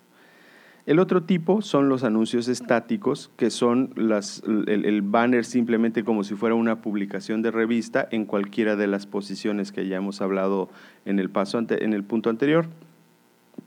El 0.86 1.00
otro 1.00 1.24
tipo 1.24 1.62
son 1.62 1.90
los 1.90 2.04
anuncios 2.04 2.48
estáticos, 2.48 3.32
que 3.36 3.52
son 3.52 3.94
el, 3.98 5.02
banner 5.04 5.46
simplemente 5.46 6.04
como 6.04 6.24
si 6.24 6.36
fuera 6.36 6.56
una 6.56 6.82
publicación 6.82 7.44
de 7.44 7.52
revista 7.52 8.08
en 8.12 8.26
cualquiera 8.26 8.76
de 8.76 8.88
las 8.88 9.06
posiciones 9.06 9.72
que 9.72 9.88
ya 9.88 9.98
hemos 9.98 10.22
hablado 10.22 10.70
en 11.06 11.20
el, 11.20 11.30
paso 11.30 11.60
en 11.60 11.94
el 11.94 12.04
punto 12.04 12.32
anterior, 12.32 12.68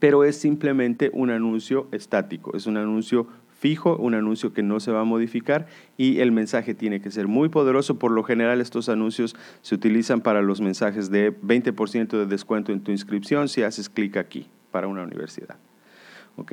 pero 0.03 0.25
es 0.25 0.35
simplemente 0.35 1.13
un 1.15 1.31
anuncio 1.31 1.87
estático, 1.93 2.57
es 2.57 2.67
un 2.67 2.77
anuncio 2.77 3.29
fijo, 3.61 3.97
un 3.99 4.15
anuncio 4.15 4.53
que 4.53 4.65
no 4.65 4.81
se 4.81 4.91
va 4.91 5.03
a 5.03 5.05
modificar 5.05 5.69
y 5.97 6.19
el 6.19 6.33
mensaje 6.33 6.75
tiene 6.75 7.01
que 7.01 7.13
ser 7.13 7.29
muy 7.29 7.51
poderoso. 7.51 8.01
Por 8.01 8.11
lo 8.11 8.25
general 8.25 8.61
estos 8.61 8.89
anuncios 8.89 9.37
se 9.61 9.77
utilizan 9.77 10.21
para 10.21 10.43
los 10.43 10.61
mensajes 10.61 11.09
de 11.13 11.33
20% 11.33 12.19
de 12.19 12.27
descuento 12.27 12.73
en 12.73 12.81
tu 12.81 12.91
inscripción 12.91 13.49
si 13.49 13.63
haces 13.63 13.89
clic 13.89 14.17
aquí 14.17 14.49
para 14.73 14.89
una 14.89 15.05
universidad. 15.05 15.55
¿Ok? 16.35 16.53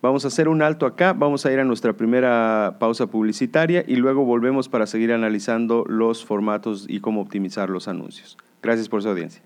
Vamos 0.00 0.24
a 0.24 0.28
hacer 0.28 0.46
un 0.46 0.62
alto 0.62 0.86
acá, 0.86 1.12
vamos 1.12 1.44
a 1.44 1.52
ir 1.52 1.58
a 1.58 1.64
nuestra 1.64 1.92
primera 1.94 2.76
pausa 2.78 3.08
publicitaria 3.08 3.84
y 3.84 3.96
luego 3.96 4.24
volvemos 4.24 4.68
para 4.68 4.86
seguir 4.86 5.10
analizando 5.10 5.84
los 5.88 6.24
formatos 6.24 6.86
y 6.88 7.00
cómo 7.00 7.20
optimizar 7.20 7.68
los 7.68 7.88
anuncios. 7.88 8.38
Gracias 8.62 8.88
por 8.88 9.02
su 9.02 9.08
audiencia. 9.08 9.42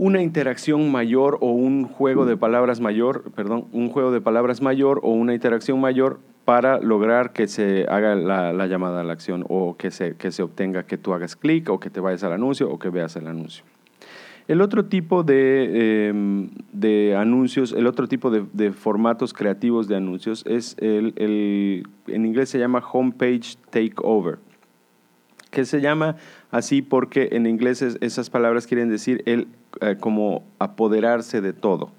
una 0.00 0.22
interacción 0.22 0.90
mayor 0.90 1.36
o 1.40 1.50
un 1.50 1.84
juego 1.84 2.24
de 2.24 2.36
palabras 2.36 2.80
mayor, 2.80 3.30
perdón, 3.34 3.66
un 3.72 3.90
juego 3.90 4.12
de 4.12 4.20
palabras 4.20 4.62
mayor 4.62 5.00
o 5.02 5.10
una 5.10 5.34
interacción 5.34 5.80
mayor 5.80 6.20
para 6.46 6.80
lograr 6.80 7.32
que 7.32 7.46
se 7.46 7.84
haga 7.88 8.14
la, 8.14 8.66
llamada 8.66 9.02
a 9.02 9.04
la 9.04 9.12
acción 9.12 9.44
o 9.48 9.76
que 9.76 9.90
se, 9.90 10.16
que 10.16 10.32
se 10.32 10.42
obtenga 10.42 10.84
que 10.84 10.96
tú 10.96 11.12
hagas 11.12 11.36
clic 11.36 11.68
o 11.68 11.78
que 11.78 11.90
te 11.90 12.00
vayas 12.00 12.24
al 12.24 12.32
anuncio 12.32 12.70
o 12.70 12.78
que 12.78 12.88
veas 12.88 13.14
el 13.16 13.26
anuncio. 13.26 13.62
El 14.48 14.62
otro 14.62 14.86
tipo 14.86 15.22
de, 15.22 16.08
em, 16.08 16.50
de 16.72 17.14
anuncios, 17.14 17.72
el 17.72 17.86
otro 17.86 18.08
tipo 18.08 18.30
de, 18.30 18.44
de, 18.52 18.72
formatos 18.72 19.32
creativos 19.32 19.86
de 19.86 19.96
anuncios 19.96 20.44
es 20.46 20.76
el, 20.80 21.12
el, 21.16 21.86
en 22.08 22.26
inglés 22.26 22.48
se 22.48 22.58
llama 22.58 22.82
homepage 22.92 23.56
takeover 23.70 24.38
que 25.50 25.64
se 25.64 25.80
llama 25.80 26.16
así 26.50 26.82
porque 26.82 27.30
en 27.32 27.46
inglés 27.46 27.82
esas 27.82 28.30
palabras 28.30 28.66
quieren 28.66 28.88
decir 28.88 29.22
el 29.26 29.48
eh, 29.80 29.96
como 29.98 30.44
apoderarse 30.58 31.40
de 31.40 31.52
todo. 31.52 31.92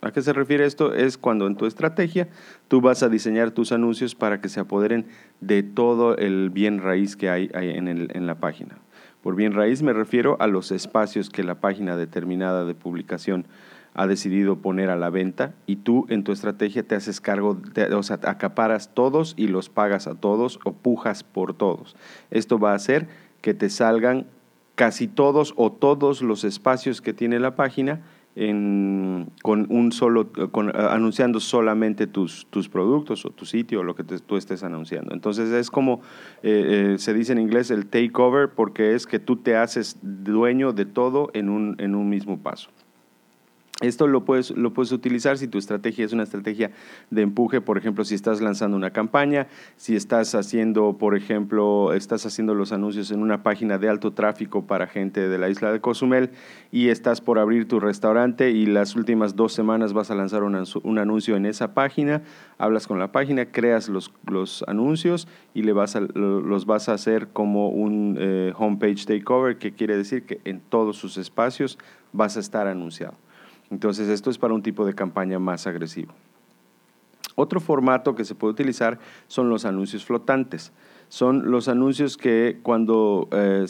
¿A 0.00 0.12
qué 0.12 0.22
se 0.22 0.32
refiere 0.32 0.64
esto? 0.64 0.94
Es 0.94 1.18
cuando 1.18 1.46
en 1.46 1.56
tu 1.56 1.66
estrategia 1.66 2.28
tú 2.68 2.80
vas 2.80 3.02
a 3.02 3.08
diseñar 3.08 3.50
tus 3.50 3.72
anuncios 3.72 4.14
para 4.14 4.40
que 4.40 4.48
se 4.48 4.60
apoderen 4.60 5.06
de 5.40 5.64
todo 5.64 6.16
el 6.16 6.50
bien 6.50 6.80
raíz 6.80 7.16
que 7.16 7.28
hay, 7.28 7.50
en, 7.52 7.88
en 7.88 8.26
la 8.26 8.36
página. 8.36 8.78
Por 9.22 9.34
bien 9.34 9.52
raíz 9.52 9.82
me 9.82 9.92
refiero 9.92 10.36
a 10.38 10.46
los 10.46 10.70
espacios 10.70 11.30
que 11.30 11.42
la 11.42 11.56
página 11.56 11.96
determinada 11.96 12.64
de 12.64 12.76
publicación 12.76 13.46
ha 13.94 14.06
decidido 14.06 14.56
poner 14.58 14.90
a 14.90 14.96
la 14.96 15.10
venta 15.10 15.54
y 15.66 15.76
tú 15.76 16.06
en 16.08 16.24
tu 16.24 16.32
estrategia 16.32 16.82
te 16.82 16.94
haces 16.94 17.20
cargo, 17.20 17.60
o 17.94 18.02
sea, 18.02 18.20
acaparas 18.24 18.94
todos 18.94 19.34
y 19.36 19.48
los 19.48 19.68
pagas 19.68 20.06
a 20.06 20.14
todos 20.14 20.60
o 20.64 20.72
pujas 20.72 21.24
por 21.24 21.54
todos. 21.54 21.96
Esto 22.30 22.58
va 22.58 22.72
a 22.72 22.76
hacer 22.76 23.08
que 23.40 23.54
te 23.54 23.70
salgan 23.70 24.26
casi 24.74 25.08
todos 25.08 25.54
o 25.56 25.72
todos 25.72 26.22
los 26.22 26.44
espacios 26.44 27.00
que 27.00 27.12
tiene 27.12 27.40
la 27.40 27.56
página 27.56 28.00
con 28.36 29.66
un 29.68 29.90
solo, 29.90 30.30
con, 30.52 30.74
anunciando 30.76 31.40
solamente 31.40 32.06
tus, 32.06 32.46
tus 32.50 32.68
productos 32.68 33.24
o 33.24 33.30
tu 33.30 33.44
sitio 33.44 33.80
o 33.80 33.82
lo 33.82 33.96
que 33.96 34.04
tú 34.04 34.36
estés 34.36 34.62
anunciando. 34.62 35.12
Entonces 35.12 35.50
es 35.50 35.70
como 35.70 36.02
eh, 36.44 36.92
eh, 36.94 36.98
se 36.98 37.14
dice 37.14 37.32
en 37.32 37.40
inglés 37.40 37.72
el 37.72 37.86
takeover 37.86 38.50
porque 38.50 38.94
es 38.94 39.06
que 39.08 39.18
tú 39.18 39.36
te 39.36 39.56
haces 39.56 39.98
dueño 40.02 40.72
de 40.72 40.84
todo 40.84 41.30
en 41.34 41.48
un, 41.48 41.74
en 41.80 41.96
un 41.96 42.08
mismo 42.08 42.38
paso. 42.38 42.70
Esto 43.80 44.08
lo 44.08 44.24
puedes, 44.24 44.50
lo 44.50 44.72
puedes 44.72 44.90
utilizar 44.90 45.38
si 45.38 45.46
tu 45.46 45.56
estrategia 45.56 46.04
es 46.04 46.12
una 46.12 46.24
estrategia 46.24 46.72
de 47.10 47.22
empuje, 47.22 47.60
por 47.60 47.78
ejemplo, 47.78 48.04
si 48.04 48.16
estás 48.16 48.40
lanzando 48.40 48.76
una 48.76 48.90
campaña, 48.90 49.46
si 49.76 49.94
estás 49.94 50.34
haciendo, 50.34 50.98
por 50.98 51.16
ejemplo, 51.16 51.92
estás 51.92 52.26
haciendo 52.26 52.54
los 52.54 52.72
anuncios 52.72 53.12
en 53.12 53.22
una 53.22 53.44
página 53.44 53.78
de 53.78 53.88
alto 53.88 54.12
tráfico 54.14 54.66
para 54.66 54.88
gente 54.88 55.28
de 55.28 55.38
la 55.38 55.48
isla 55.48 55.70
de 55.70 55.80
Cozumel 55.80 56.30
y 56.72 56.88
estás 56.88 57.20
por 57.20 57.38
abrir 57.38 57.68
tu 57.68 57.78
restaurante 57.78 58.50
y 58.50 58.66
las 58.66 58.96
últimas 58.96 59.36
dos 59.36 59.52
semanas 59.52 59.92
vas 59.92 60.10
a 60.10 60.16
lanzar 60.16 60.42
un, 60.42 60.98
anuncio 60.98 61.36
en 61.36 61.46
esa 61.46 61.72
página, 61.72 62.22
hablas 62.58 62.88
con 62.88 62.98
la 62.98 63.12
página, 63.12 63.46
creas 63.46 63.88
los, 63.88 64.12
los 64.26 64.64
anuncios 64.66 65.28
y 65.54 65.62
le 65.62 65.72
vas 65.72 65.94
a, 65.94 66.00
los 66.00 66.66
vas 66.66 66.88
a 66.88 66.94
hacer 66.94 67.28
como 67.28 67.68
un 67.68 68.16
eh, 68.18 68.52
homepage 68.56 69.06
takeover, 69.06 69.56
que 69.56 69.70
quiere 69.70 69.96
decir 69.96 70.24
que 70.24 70.40
en 70.44 70.58
todos 70.58 70.96
sus 70.96 71.16
espacios 71.16 71.78
vas 72.12 72.36
a 72.36 72.40
estar 72.40 72.66
anunciado. 72.66 73.14
Entonces 73.70 74.08
esto 74.08 74.30
es 74.30 74.38
para 74.38 74.54
un 74.54 74.62
tipo 74.62 74.84
de 74.86 74.94
campaña 74.94 75.38
más 75.38 75.66
agresivo. 75.66 76.14
Otro 77.34 77.60
formato 77.60 78.14
que 78.14 78.24
se 78.24 78.34
puede 78.34 78.52
utilizar 78.52 78.98
son 79.28 79.48
los 79.48 79.64
anuncios 79.64 80.04
flotantes. 80.04 80.72
Son 81.08 81.50
los 81.50 81.68
anuncios 81.68 82.16
que 82.16 82.58
cuando 82.62 83.28
eh, 83.32 83.66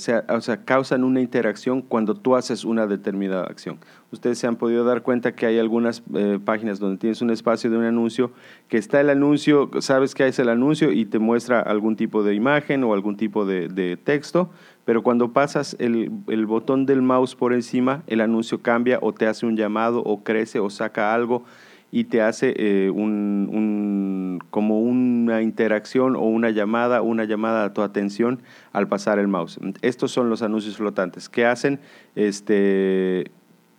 causan 0.65 1.05
una 1.05 1.21
interacción 1.21 1.83
cuando 1.83 2.15
tú 2.15 2.35
haces 2.35 2.65
una 2.65 2.87
determinada 2.87 3.45
acción. 3.45 3.79
Ustedes 4.11 4.39
se 4.39 4.47
han 4.47 4.57
podido 4.57 4.85
dar 4.85 5.03
cuenta 5.03 5.35
que 5.35 5.47
hay 5.47 5.59
algunas 5.59 6.03
eh, 6.15 6.39
páginas 6.45 6.79
donde 6.79 6.99
tienes 6.99 7.23
un 7.23 7.31
espacio 7.31 7.71
de 7.71 7.77
un 7.77 7.85
anuncio, 7.85 8.33
que 8.69 8.79
está 8.79 9.01
el 9.01 9.11
anuncio, 9.11 9.71
sabes 9.81 10.15
que 10.15 10.27
es 10.27 10.39
el 10.39 10.49
anuncio 10.49 10.91
y 10.93 11.05
te 11.05 11.19
muestra 11.19 11.61
algún 11.61 11.97
tipo 11.97 12.23
de 12.23 12.35
imagen 12.35 12.83
o 12.85 12.93
algún 12.93 13.17
tipo 13.17 13.45
de 13.45 13.99
texto, 14.03 14.51
pero 14.89 15.03
cuando 15.03 15.35
pasas 15.35 15.77
el, 15.81 16.09
botón 16.47 16.87
del 16.87 17.03
mouse 17.03 17.35
por 17.35 17.53
encima, 17.53 18.05
el 18.07 18.23
anuncio 18.23 18.63
cambia 18.63 18.99
o 19.03 19.13
te 19.13 19.27
hace 19.27 19.45
un 19.45 19.55
llamado 19.55 20.03
o 20.03 20.25
crece 20.25 20.61
o 20.61 20.71
saca 20.71 21.13
algo 21.13 21.45
y 21.91 22.05
te 22.05 22.21
hace 22.21 22.55
eh, 22.57 22.91
un, 22.91 24.41
como 24.51 24.81
una 24.81 25.43
interacción 25.43 26.17
o 26.17 26.23
una 26.23 26.51
llamada, 26.51 27.03
una 27.03 27.25
llamada 27.25 27.65
a 27.65 27.73
tu 27.73 27.83
atención 27.83 28.43
al 28.73 28.89
pasar 28.89 29.19
el 29.19 29.29
mouse. 29.29 29.59
Estos 29.83 30.11
son 30.13 30.29
los 30.29 30.43
anuncios 30.43 30.77
flotantes 30.77 31.29
que 31.29 31.47
hacen 31.47 31.81
este, 32.15 33.31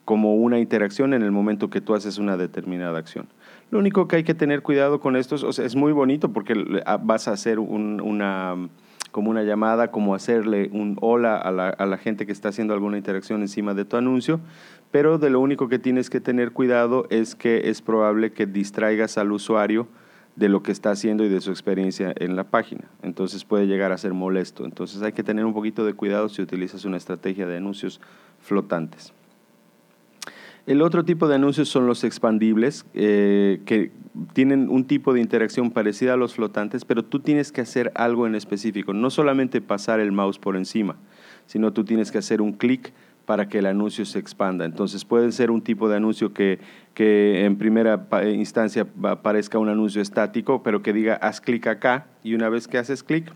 como 0.06 0.36
una 0.36 0.60
interacción 0.60 1.14
en 1.14 1.22
el 1.22 1.32
momento 1.32 1.70
que 1.70 1.82
tú 1.82 1.94
haces 1.94 2.18
una 2.18 2.36
determinada 2.36 2.98
acción. 2.98 3.28
Lo 3.70 3.78
único 3.78 4.08
que 4.08 4.16
hay 4.16 4.24
que 4.24 4.34
tener 4.34 4.64
cuidado 4.64 5.00
con 5.00 5.16
estos, 5.16 5.44
o 5.44 5.54
sea, 5.54 5.66
es 5.66 5.76
muy 5.76 5.92
bonito 5.92 6.34
porque 6.34 6.56
vas 7.02 7.28
a 7.28 7.34
hacer 7.34 7.60
una 7.60 8.56
como 9.12 9.32
una 9.32 9.44
llamada, 9.44 9.92
como 9.92 10.14
hacerle 10.14 10.70
un 10.72 10.98
hola 11.02 11.38
a 11.38 11.52
la, 11.52 11.70
a 11.70 11.86
la 11.86 11.98
gente 11.98 12.26
que 12.26 12.32
está 12.32 12.50
haciendo 12.50 12.74
alguna 12.74 12.98
interacción 12.98 13.42
encima 13.42 13.74
de 13.74 13.86
tu 13.86 13.98
anuncio, 13.98 14.40
pero 14.92 15.18
de 15.18 15.30
lo 15.30 15.40
único 15.40 15.70
que 15.70 15.80
tienes 15.80 16.10
que 16.10 16.20
tener 16.20 16.52
cuidado 16.52 17.06
es 17.10 17.36
que 17.36 17.70
es 17.70 17.82
probable 17.82 18.32
que 18.32 18.46
distraigas 18.46 19.18
al 19.18 19.32
usuario 19.32 19.88
de 20.36 20.50
lo 20.50 20.64
que 20.64 20.72
está 20.72 20.92
haciendo 20.92 21.26
y 21.26 21.30
de 21.30 21.42
su 21.42 21.52
experiencia 21.52 22.14
en 22.16 22.36
la 22.36 22.46
página. 22.46 22.86
Entonces 23.04 23.44
puede 23.44 23.68
llegar 23.68 23.92
a 23.92 23.98
ser 23.98 24.14
molesto. 24.14 24.66
Entonces 24.66 25.02
hay 25.02 25.12
que 25.12 25.24
tener 25.24 25.46
un 25.46 25.54
poquito 25.54 25.86
de 25.86 25.94
cuidado 25.94 26.30
si 26.30 26.42
utilizas 26.42 26.86
una 26.86 26.98
estrategia 26.98 27.46
de 27.46 27.58
anuncios 27.58 28.00
flotantes. 28.40 29.14
El 30.66 30.82
otro 30.82 31.04
tipo 31.04 31.28
de 31.28 31.36
anuncios 31.36 31.68
son 31.68 31.88
los 31.88 32.04
expandibles, 32.04 32.86
eh, 32.94 33.62
que 33.66 33.92
tienen 34.34 34.70
un 34.70 34.86
tipo 34.86 35.14
de 35.14 35.20
interacción 35.20 35.72
parecida 35.72 36.14
a 36.14 36.18
los 36.18 36.36
flotantes, 36.36 36.86
pero 36.86 37.04
tú 37.04 37.20
tienes 37.22 37.52
que 37.52 37.62
hacer 37.62 37.92
algo 37.96 38.28
en 38.28 38.36
específico, 38.36 38.94
no 38.94 39.10
solamente 39.10 39.62
pasar 39.62 40.00
el 40.00 40.12
mouse 40.12 40.38
por 40.38 40.56
encima, 40.56 40.98
sino 41.48 41.74
tú 41.74 41.86
tienes 41.86 42.12
que 42.12 42.20
hacer 42.20 42.42
un 42.42 42.54
clic 42.54 42.94
para 43.30 43.48
que 43.48 43.60
el 43.60 43.68
anuncio 43.68 44.08
se 44.08 44.18
expanda. 44.18 44.66
Entonces 44.66 45.06
puede 45.06 45.32
ser 45.32 45.52
un 45.52 45.62
tipo 45.62 45.88
de 45.88 45.98
anuncio 45.98 46.34
que, 46.34 46.58
que 46.96 47.46
en 47.46 47.60
primera 47.60 48.08
instancia 48.26 48.88
aparezca 49.04 49.60
un 49.60 49.70
anuncio 49.70 50.02
estático, 50.02 50.64
pero 50.64 50.82
que 50.82 50.94
diga 50.94 51.14
haz 51.14 51.40
clic 51.40 51.68
acá 51.68 52.08
y 52.24 52.34
una 52.34 52.50
vez 52.50 52.68
que 52.68 52.80
haces 52.80 53.04
clic, 53.04 53.32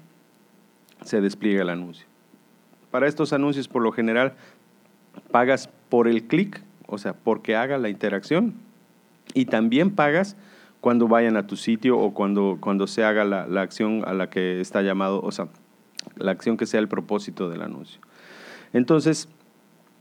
se 1.04 1.22
despliega 1.22 1.62
el 1.62 1.70
anuncio. 1.70 2.08
Para 2.90 3.06
estos 3.08 3.34
anuncios, 3.34 3.68
por 3.68 3.84
lo 3.84 3.92
general, 3.92 4.34
pagas 5.30 5.70
por 5.90 6.08
el 6.08 6.24
clic 6.24 6.64
o 6.88 6.98
sea, 6.98 7.14
porque 7.14 7.56
haga 7.56 7.78
la 7.78 7.90
interacción. 7.90 8.56
Y 9.36 9.46
también 9.46 9.92
pagas 9.92 10.36
cuando 10.82 11.08
vayan 11.08 11.38
a 11.38 11.46
tu 11.46 11.56
sitio 11.56 12.00
o 12.00 12.16
cuando, 12.16 12.58
cuando 12.60 12.88
se 12.88 13.04
haga 13.04 13.26
la, 13.26 13.46
la 13.46 13.62
acción 13.62 14.02
a 14.08 14.14
la 14.14 14.32
que 14.32 14.60
está 14.60 14.82
llamado, 14.82 15.22
o 15.22 15.32
sea, 15.32 15.50
la 16.16 16.32
acción 16.32 16.58
que 16.58 16.66
sea 16.66 16.80
el 16.80 16.88
propósito 16.88 17.48
del 17.48 17.62
anuncio. 17.62 18.02
Entonces, 18.74 19.30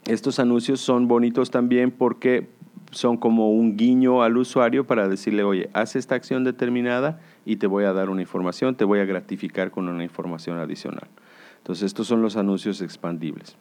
estos 0.06 0.38
anuncios 0.38 0.80
son 0.80 1.08
bonitos 1.08 1.50
también 1.50 1.90
porque 1.90 2.48
son 2.90 3.16
como 3.16 3.52
un 3.52 3.76
guiño 3.76 4.22
al 4.22 4.36
usuario 4.36 4.86
para 4.86 5.08
decirle, 5.08 5.44
oye, 5.44 5.70
haz 5.72 5.96
esta 5.96 6.14
acción 6.14 6.44
determinada 6.44 7.20
y 7.44 7.56
te 7.56 7.66
voy 7.66 7.84
a 7.84 7.92
dar 7.92 8.10
una 8.10 8.20
información, 8.20 8.74
te 8.74 8.84
voy 8.84 9.00
a 9.00 9.04
gratificar 9.04 9.70
con 9.70 9.88
una 9.88 10.04
información 10.04 10.58
adicional. 10.58 11.08
Entonces, 11.58 11.84
estos 11.84 12.06
son 12.06 12.22
los 12.22 12.36
anuncios 12.36 12.82
expandibles. 12.82 13.56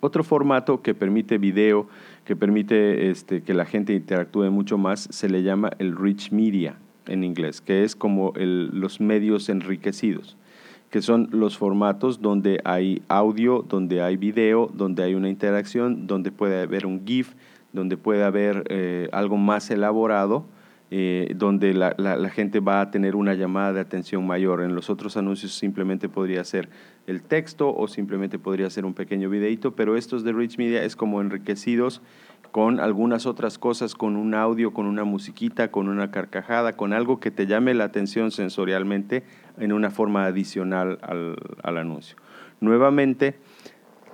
Otro 0.00 0.22
formato 0.22 0.82
que 0.82 0.94
permite 0.94 1.38
video, 1.38 1.88
que 2.24 2.36
permite 2.36 3.10
este, 3.10 3.42
que 3.42 3.54
la 3.54 3.64
gente 3.64 3.94
interactúe 3.94 4.50
mucho 4.50 4.76
más, 4.76 5.08
se 5.10 5.28
le 5.28 5.42
llama 5.42 5.70
el 5.78 5.96
rich 5.96 6.30
media 6.30 6.76
en 7.06 7.24
inglés, 7.24 7.60
que 7.60 7.84
es 7.84 7.96
como 7.96 8.32
los 8.36 9.00
medios 9.00 9.48
enriquecidos, 9.48 10.36
que 10.94 11.02
son 11.02 11.28
los 11.32 11.58
formatos 11.58 12.22
donde 12.22 12.60
hay 12.64 13.02
audio, 13.08 13.64
donde 13.68 14.00
hay 14.00 14.16
video, 14.16 14.70
donde 14.72 15.02
hay 15.02 15.16
una 15.16 15.28
interacción, 15.28 16.06
donde 16.06 16.30
puede 16.30 16.62
haber 16.62 16.86
un 16.86 17.04
GIF, 17.04 17.34
donde 17.72 17.96
puede 17.96 18.22
haber 18.22 18.62
eh, 18.68 19.08
algo 19.10 19.36
más 19.36 19.72
elaborado 19.72 20.44
eh, 20.92 21.32
donde 21.34 21.74
la, 21.74 21.96
la, 21.98 22.30
gente 22.30 22.60
va 22.60 22.80
a 22.80 22.92
tener 22.92 23.16
una 23.16 23.34
llamada 23.34 23.72
de 23.72 23.80
atención 23.80 24.24
mayor. 24.24 24.62
En 24.62 24.76
los 24.76 24.88
otros 24.88 25.16
anuncios 25.16 25.52
simplemente 25.52 26.08
podría 26.08 26.44
ser 26.44 26.68
el 27.08 27.22
texto 27.22 27.74
o 27.74 27.88
simplemente 27.88 28.38
podría 28.38 28.70
ser 28.70 28.84
un 28.84 28.94
pequeño 28.94 29.28
videito, 29.28 29.74
pero 29.74 29.96
estos 29.96 30.22
de 30.22 30.32
Rich 30.32 30.58
Media 30.58 30.84
es 30.84 30.94
como 30.94 31.20
enriquecidos 31.20 32.02
con 32.54 32.78
algunas 32.78 33.26
otras 33.26 33.58
cosas, 33.58 33.96
con 33.96 34.14
un 34.14 34.32
audio, 34.32 34.72
con 34.72 34.86
una 34.86 35.02
musiquita, 35.02 35.72
con 35.72 35.88
una 35.88 36.12
carcajada, 36.12 36.76
con 36.76 36.92
algo 36.92 37.18
que 37.18 37.32
te 37.32 37.48
llame 37.48 37.74
la 37.74 37.82
atención 37.82 38.30
sensorialmente 38.30 39.24
en 39.58 39.72
una 39.72 39.90
forma 39.90 40.24
adicional 40.24 41.00
al, 41.02 41.76
anuncio. 41.76 42.16
Nuevamente, 42.60 43.34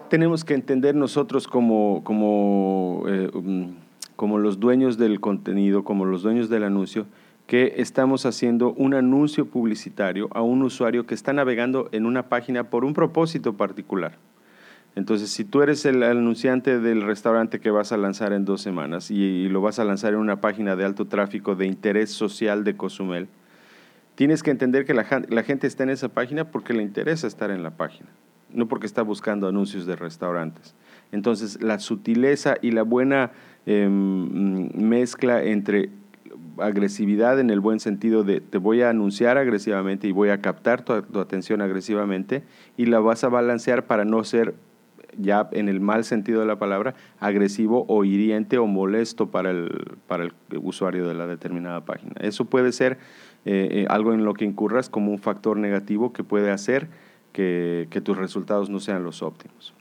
tenemos 0.08 0.46
que 0.46 0.54
entender 0.54 0.94
nosotros 0.94 1.46
como, 1.48 2.02
como 2.02 3.02
eh, 3.08 3.28
um, 3.34 3.74
como 4.16 4.38
los 4.38 4.58
dueños 4.58 4.96
del 4.96 5.20
contenido, 5.20 5.84
como 5.84 6.06
los 6.06 6.22
dueños 6.22 6.48
del 6.48 6.64
anuncio, 6.64 7.04
que 7.46 7.74
estamos 7.76 8.24
haciendo 8.24 8.72
un 8.72 8.94
anuncio 8.94 9.50
publicitario 9.50 10.30
a 10.32 10.40
un 10.40 10.62
usuario 10.62 11.04
que 11.04 11.12
está 11.12 11.34
navegando 11.34 11.90
en 11.92 12.06
una 12.06 12.30
página 12.30 12.70
por 12.70 12.86
un 12.86 12.94
propósito 12.94 13.58
particular. 13.58 14.16
Entonces, 14.96 15.30
si 15.30 15.44
tú 15.44 15.62
eres 15.62 15.84
el 15.86 16.02
anunciante 16.02 16.80
del 16.80 17.02
restaurante 17.02 17.60
que 17.60 17.70
vas 17.70 17.92
a 17.92 17.96
lanzar 17.96 18.32
en 18.32 18.44
dos 18.44 18.60
semanas 18.60 19.10
y, 19.10 19.48
lo 19.48 19.60
vas 19.60 19.78
a 19.78 19.84
lanzar 19.84 20.14
en 20.14 20.18
una 20.18 20.40
página 20.40 20.76
de 20.76 20.84
alto 20.84 21.06
tráfico 21.06 21.54
de 21.54 21.66
interés 21.66 22.10
social 22.10 22.64
de 22.64 22.76
Cozumel, 22.76 23.28
tienes 24.16 24.42
que 24.42 24.50
entender 24.50 24.84
que 24.84 24.94
la, 24.94 25.04
gente 25.04 25.66
está 25.66 25.84
en 25.84 25.90
esa 25.90 26.08
página 26.08 26.50
porque 26.50 26.74
le 26.74 26.82
interesa 26.82 27.26
estar 27.26 27.50
en 27.50 27.62
la 27.62 27.70
página, 27.70 28.08
no 28.52 28.66
porque 28.66 28.86
está 28.86 29.02
buscando 29.02 29.48
anuncios 29.48 29.86
de 29.86 29.96
restaurantes. 29.96 30.74
Entonces, 31.12 31.62
la 31.62 31.78
sutileza 31.78 32.56
y 32.60 32.72
la 32.72 32.82
buena 32.82 33.30
Em, 33.66 34.70
mezcla 34.74 35.44
entre 35.44 35.90
agresividad 36.58 37.38
en 37.40 37.50
el 37.50 37.60
buen 37.60 37.78
sentido 37.78 38.24
de 38.24 38.40
te 38.40 38.58
voy 38.58 38.80
a 38.82 38.88
anunciar 38.88 39.36
agresivamente 39.36 40.08
y 40.08 40.12
voy 40.12 40.30
a 40.30 40.40
captar 40.40 40.82
tu, 40.82 40.92
atención 41.20 41.60
agresivamente 41.60 42.42
y 42.76 42.86
la 42.86 43.00
vas 43.00 43.22
a 43.22 43.28
balancear 43.28 43.86
para 43.86 44.04
no 44.04 44.24
ser 44.24 44.54
ya 45.16 45.48
en 45.52 45.68
el 45.68 45.80
mal 45.80 46.04
sentido 46.04 46.40
de 46.40 46.46
la 46.46 46.58
palabra, 46.58 46.94
agresivo 47.18 47.84
o 47.88 48.04
hiriente 48.04 48.58
o 48.58 48.66
molesto 48.66 49.30
para 49.30 49.50
el, 49.50 49.96
para 50.06 50.24
el 50.24 50.32
usuario 50.62 51.06
de 51.08 51.14
la 51.14 51.26
determinada 51.26 51.84
página. 51.84 52.14
Eso 52.20 52.44
puede 52.44 52.72
ser 52.72 52.98
eh, 53.44 53.68
eh, 53.70 53.86
algo 53.88 54.12
en 54.12 54.24
lo 54.24 54.34
que 54.34 54.44
incurras 54.44 54.88
como 54.88 55.12
un 55.12 55.18
factor 55.18 55.56
negativo 55.56 56.12
que 56.12 56.24
puede 56.24 56.50
hacer 56.50 56.88
que 57.32 58.02
tus 58.04 58.18
resultados 58.18 58.68
no 58.68 58.80
sean 58.80 59.02
los 59.02 59.22
óptimos. 59.22 59.72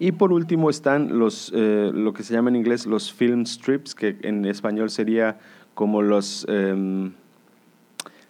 Y 0.00 0.12
por 0.12 0.32
último 0.32 0.70
están 0.70 1.18
los, 1.18 1.52
eh, 1.54 1.90
lo 1.92 2.12
que 2.12 2.22
se 2.22 2.32
llama 2.32 2.50
en 2.50 2.56
inglés 2.56 2.86
los 2.86 3.12
film 3.12 3.44
strips, 3.44 3.94
que 3.94 4.16
en 4.22 4.44
español 4.44 4.90
sería 4.90 5.38
como, 5.74 6.02
los, 6.02 6.46
em, 6.48 7.12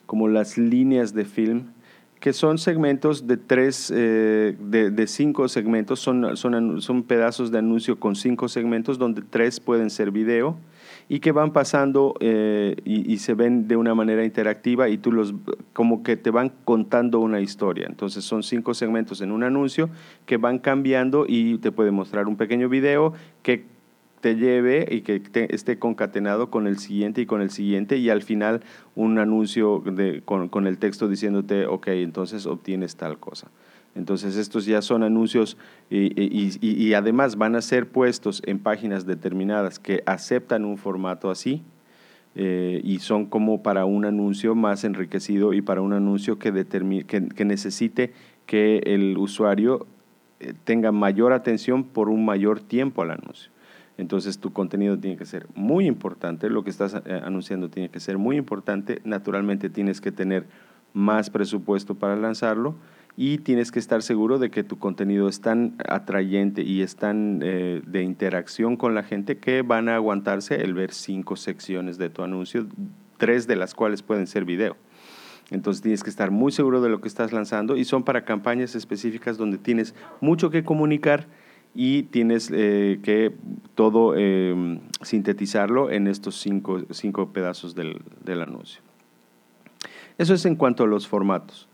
como 0.07 0.29
las 0.29 0.57
líneas 0.57 1.13
de 1.13 1.27
film, 1.27 1.73
que 2.21 2.33
son 2.33 2.59
segmentos 2.59 3.27
de 3.27 3.37
tres, 3.37 3.93
eh, 3.95 4.57
de, 4.61 4.91
de, 4.91 5.07
cinco 5.07 5.49
segmentos, 5.49 6.01
son, 6.01 6.37
son, 6.37 6.81
son 6.81 7.03
pedazos 7.03 7.51
de 7.51 7.59
anuncio 7.59 7.99
con 7.99 8.17
cinco 8.17 8.49
segmentos, 8.49 8.99
donde 8.99 9.23
tres 9.23 9.61
pueden 9.61 9.91
ser 9.91 10.11
video 10.11 10.57
y 11.09 11.21
que 11.21 11.33
van 11.33 11.53
pasando 11.53 12.15
eh, 12.21 12.77
y, 12.85 13.19
se 13.19 13.35
ven 13.35 13.67
de 13.67 13.77
una 13.77 13.95
manera 13.95 14.25
interactiva 14.25 14.89
y 14.89 14.99
tú 14.99 15.11
los 15.11 15.35
como 15.73 16.03
que 16.03 16.17
te 16.17 16.31
van 16.31 16.53
contando 16.65 17.21
una 17.21 17.41
historia. 17.41 17.87
Entonces 17.89 18.25
son 18.25 18.43
cinco 18.43 18.75
segmentos 18.75 19.23
en 19.23 19.33
un 19.33 19.43
anuncio 19.43 19.89
que 20.27 20.37
van 20.37 20.59
cambiando 20.59 21.25
y 21.27 21.59
te 21.59 21.73
puede 21.73 21.91
mostrar 21.91 22.29
un 22.29 22.37
pequeño 22.37 22.69
video 22.69 23.15
que 23.43 23.65
te 24.21 24.37
lleve 24.37 24.87
y 24.91 25.03
que 25.03 25.23
esté 25.51 25.79
concatenado 25.79 26.51
con 26.51 26.67
el 26.67 26.79
siguiente 26.79 27.21
y 27.21 27.27
con 27.27 27.41
el 27.41 27.51
siguiente 27.51 27.97
y 27.97 28.11
al 28.11 28.23
final 28.23 28.63
un 28.95 29.19
anuncio 29.19 29.81
de, 29.81 30.23
con, 30.25 30.49
con, 30.49 30.67
el 30.67 30.79
texto 30.79 31.09
diciéndote, 31.09 31.67
ok, 31.67 31.89
entonces 31.89 32.47
obtienes 32.47 32.97
tal 32.97 33.19
cosa. 33.19 33.49
Entonces 33.95 34.37
estos 34.37 34.67
ya 34.67 34.83
son 34.83 35.03
anuncios 35.03 35.57
y, 35.91 36.13
y, 36.21 36.51
y, 36.61 36.95
además 36.95 37.37
van 37.37 37.57
a 37.57 37.63
ser 37.63 37.89
puestos 37.89 38.43
en 38.47 38.59
páginas 38.59 39.07
determinadas 39.07 39.79
que 39.79 40.03
aceptan 40.07 40.65
un 40.65 40.77
formato 40.77 41.31
así 41.31 41.63
eh, 42.35 42.81
y 42.85 43.01
son 43.01 43.27
como 43.27 43.63
para 43.63 43.87
un 43.87 44.05
anuncio 44.05 44.55
más 44.55 44.85
enriquecido 44.85 45.53
y 45.53 45.63
para 45.63 45.81
un 45.81 45.93
anuncio 45.93 46.39
que, 46.39 46.53
que, 47.07 47.29
que 47.29 47.45
necesite 47.45 48.13
que 48.47 48.79
el 48.85 49.19
usuario 49.19 49.87
eh, 50.39 50.55
tenga 50.65 50.93
mayor 50.93 51.33
atención 51.33 51.83
por 51.83 52.09
un 52.09 52.25
mayor 52.25 52.61
tiempo 52.61 53.03
al 53.03 53.11
anuncio. 53.11 53.51
Entonces 53.99 54.39
tu 54.39 54.53
contenido 54.53 54.97
tiene 54.97 55.17
que 55.17 55.27
ser 55.27 55.49
muy 55.55 55.87
importante, 55.87 56.49
lo 56.49 56.63
que 56.63 56.71
estás 56.71 56.95
eh, 56.95 57.21
anunciando 57.23 57.69
tiene 57.69 57.91
que 57.91 57.99
ser 57.99 58.17
muy 58.17 58.37
importante, 58.37 59.03
naturalmente 59.05 59.69
tienes 59.69 60.01
que 60.01 60.13
tener 60.13 60.47
más 60.95 61.31
presupuesto 61.31 61.97
para 61.97 62.17
lanzarlo 62.17 62.77
y 63.17 63.39
tienes 63.39 63.73
que 63.73 63.81
estar 63.81 64.01
seguro 64.03 64.39
de 64.39 64.51
que 64.51 64.63
tu 64.63 64.79
contenido 64.79 65.29
es 65.29 65.41
tan 65.41 65.75
atrayente 65.89 66.63
y 66.63 66.83
es 66.83 66.95
tan 66.95 67.41
eh, 67.43 67.83
de 67.85 68.05
interacción 68.05 68.77
con 68.77 68.95
la 68.95 69.03
gente 69.03 69.39
que 69.39 69.63
van 69.63 69.89
a 69.89 69.97
aguantarse 69.97 70.63
el 70.63 70.75
ver 70.75 70.93
cinco 70.93 71.35
secciones 71.35 71.99
de 71.99 72.09
tu 72.09 72.23
anuncio, 72.23 72.69
tres 73.17 73.49
de 73.49 73.57
las 73.57 73.75
cuales 73.75 74.03
pueden 74.03 74.29
ser 74.29 74.45
video. 74.45 74.77
Entonces 75.51 75.83
tienes 75.83 76.05
que 76.05 76.11
estar 76.11 76.31
muy 76.31 76.53
seguro 76.53 76.81
de 76.81 76.91
lo 76.91 77.01
que 77.01 77.09
estás 77.09 77.33
lanzando 77.33 77.77
y 77.77 77.85
son 77.85 78.05
para 78.05 78.25
campañas 78.25 78.77
específicas 78.77 79.37
donde 79.37 79.59
tienes 79.59 79.97
mucho 80.21 80.51
que 80.51 80.63
comunicar 80.63 81.27
y 81.81 82.03
tienes 82.03 82.51
eh, 82.53 82.99
que 83.05 83.33
todo 83.77 84.17
em, 84.17 84.81
sintetizarlo 85.01 85.93
en 85.93 86.09
estos 86.09 86.35
cinco, 86.35 86.81
cinco 86.91 87.33
pedazos 87.33 87.77
del, 87.77 88.03
del, 88.25 88.43
anuncio. 88.43 88.83
Eso 90.19 90.35
es 90.35 90.45
en 90.45 90.57
cuanto 90.57 90.83
a 90.83 90.89
los 90.89 91.07
formatos. 91.07 91.69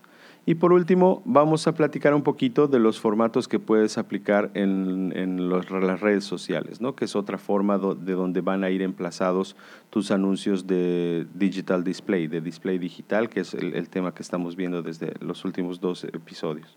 Y 0.45 0.57
por 0.57 0.75
último, 0.75 1.23
vamos 1.25 1.67
a 1.67 1.73
platicar 1.73 2.12
un 2.12 2.23
poquito 2.23 2.69
de 2.69 2.81
los 2.81 3.01
formatos 3.01 3.49
que 3.49 3.59
puedes 3.59 3.97
aplicar 3.97 4.51
en, 4.53 5.11
en 5.17 5.49
los, 5.49 5.71
las 5.71 6.01
redes 6.03 6.25
sociales, 6.25 6.83
¿no? 6.83 6.95
que 6.95 7.07
es 7.07 7.17
otra 7.17 7.38
forma 7.38 7.79
de 7.79 8.12
donde 8.12 8.43
van 8.43 8.62
a 8.62 8.69
ir 8.69 8.83
emplazados 8.83 9.57
tus 9.88 10.11
anuncios 10.11 10.67
de 10.67 11.27
digital 11.33 11.83
display, 11.83 12.27
de 12.27 12.43
display 12.43 12.77
digital, 12.77 13.31
que 13.31 13.40
es 13.40 13.55
el 13.55 13.88
tema 13.88 14.12
que 14.12 14.23
estamos 14.23 14.55
viendo 14.55 14.83
desde 14.83 15.14
los 15.21 15.47
últimos 15.47 15.81
dos 15.81 16.05
episodios. 16.05 16.77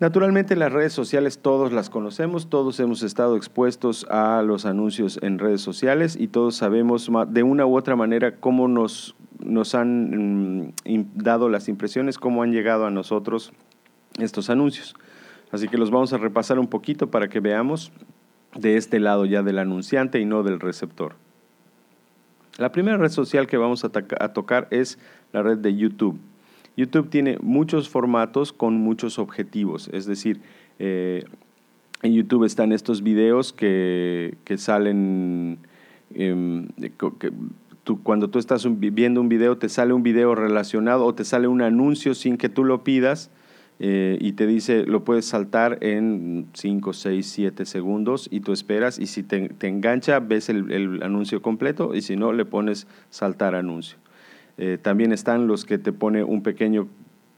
Naturalmente 0.00 0.56
las 0.56 0.72
redes 0.72 0.94
sociales 0.94 1.40
todos 1.40 1.72
las 1.72 1.90
conocemos, 1.90 2.48
todos 2.48 2.80
hemos 2.80 3.02
estado 3.02 3.36
expuestos 3.36 4.06
a 4.08 4.40
los 4.40 4.64
anuncios 4.64 5.18
en 5.20 5.38
redes 5.38 5.60
sociales 5.60 6.16
y 6.18 6.28
todos 6.28 6.56
sabemos 6.56 7.10
de 7.28 7.42
una 7.42 7.66
u 7.66 7.76
otra 7.76 7.96
manera 7.96 8.36
cómo 8.36 8.66
nos, 8.66 9.14
nos 9.44 9.74
han 9.74 10.62
mm, 10.64 10.72
dado 11.16 11.50
las 11.50 11.68
impresiones, 11.68 12.16
cómo 12.16 12.42
han 12.42 12.50
llegado 12.50 12.86
a 12.86 12.90
nosotros 12.90 13.52
estos 14.18 14.48
anuncios. 14.48 14.94
Así 15.52 15.68
que 15.68 15.76
los 15.76 15.90
vamos 15.90 16.14
a 16.14 16.18
repasar 16.18 16.58
un 16.58 16.68
poquito 16.68 17.10
para 17.10 17.28
que 17.28 17.40
veamos 17.40 17.92
de 18.54 18.78
este 18.78 19.00
lado 19.00 19.26
ya 19.26 19.42
del 19.42 19.58
anunciante 19.58 20.18
y 20.18 20.24
no 20.24 20.42
del 20.42 20.60
receptor. 20.60 21.14
La 22.56 22.72
primera 22.72 22.96
red 22.96 23.10
social 23.10 23.46
que 23.46 23.58
vamos 23.58 23.84
a, 23.84 23.90
a 24.18 24.32
tocar 24.32 24.66
es 24.70 24.98
la 25.34 25.42
red 25.42 25.58
de 25.58 25.76
YouTube. 25.76 26.18
YouTube 26.76 27.10
tiene 27.10 27.38
muchos 27.40 27.88
formatos 27.88 28.52
con 28.52 28.74
muchos 28.74 29.18
objetivos, 29.18 29.88
es 29.92 30.06
decir, 30.06 30.40
eh, 30.78 31.24
en 32.02 32.14
YouTube 32.14 32.44
están 32.44 32.72
estos 32.72 33.02
videos 33.02 33.52
que, 33.52 34.34
salen, 34.56 35.58
em, 36.14 36.68
cuando 38.02 38.30
tú 38.30 38.38
estás 38.38 38.66
viendo 38.78 39.20
un 39.20 39.28
video, 39.28 39.58
te 39.58 39.68
sale 39.68 39.92
un 39.92 40.02
video 40.02 40.34
relacionado 40.34 41.04
o 41.04 41.14
te 41.14 41.24
sale 41.24 41.46
un 41.46 41.60
anuncio 41.60 42.14
sin 42.14 42.38
que 42.38 42.48
tú 42.48 42.64
lo 42.64 42.84
pidas 42.84 43.30
eh, 43.80 44.16
y 44.20 44.32
te 44.32 44.46
dice, 44.46 44.84
lo 44.86 45.04
puedes 45.04 45.26
saltar 45.26 45.78
en 45.82 46.46
5, 46.54 46.92
6, 46.92 47.26
7 47.26 47.66
segundos 47.66 48.28
y 48.30 48.40
tú 48.40 48.52
esperas 48.52 48.98
y 48.98 49.06
si 49.06 49.22
te, 49.22 49.50
engancha, 49.60 50.20
ves 50.20 50.48
el 50.48 51.02
anuncio 51.02 51.42
completo 51.42 51.94
y 51.94 52.00
si 52.00 52.16
no, 52.16 52.32
le 52.32 52.46
pones 52.46 52.86
saltar 53.10 53.54
anuncio. 53.54 53.98
Eh, 54.58 54.78
también 54.80 55.12
están 55.12 55.46
los 55.46 55.64
que 55.64 55.78
te 55.78 55.92
pone 55.92 56.22
un 56.22 56.42
pequeño, 56.42 56.88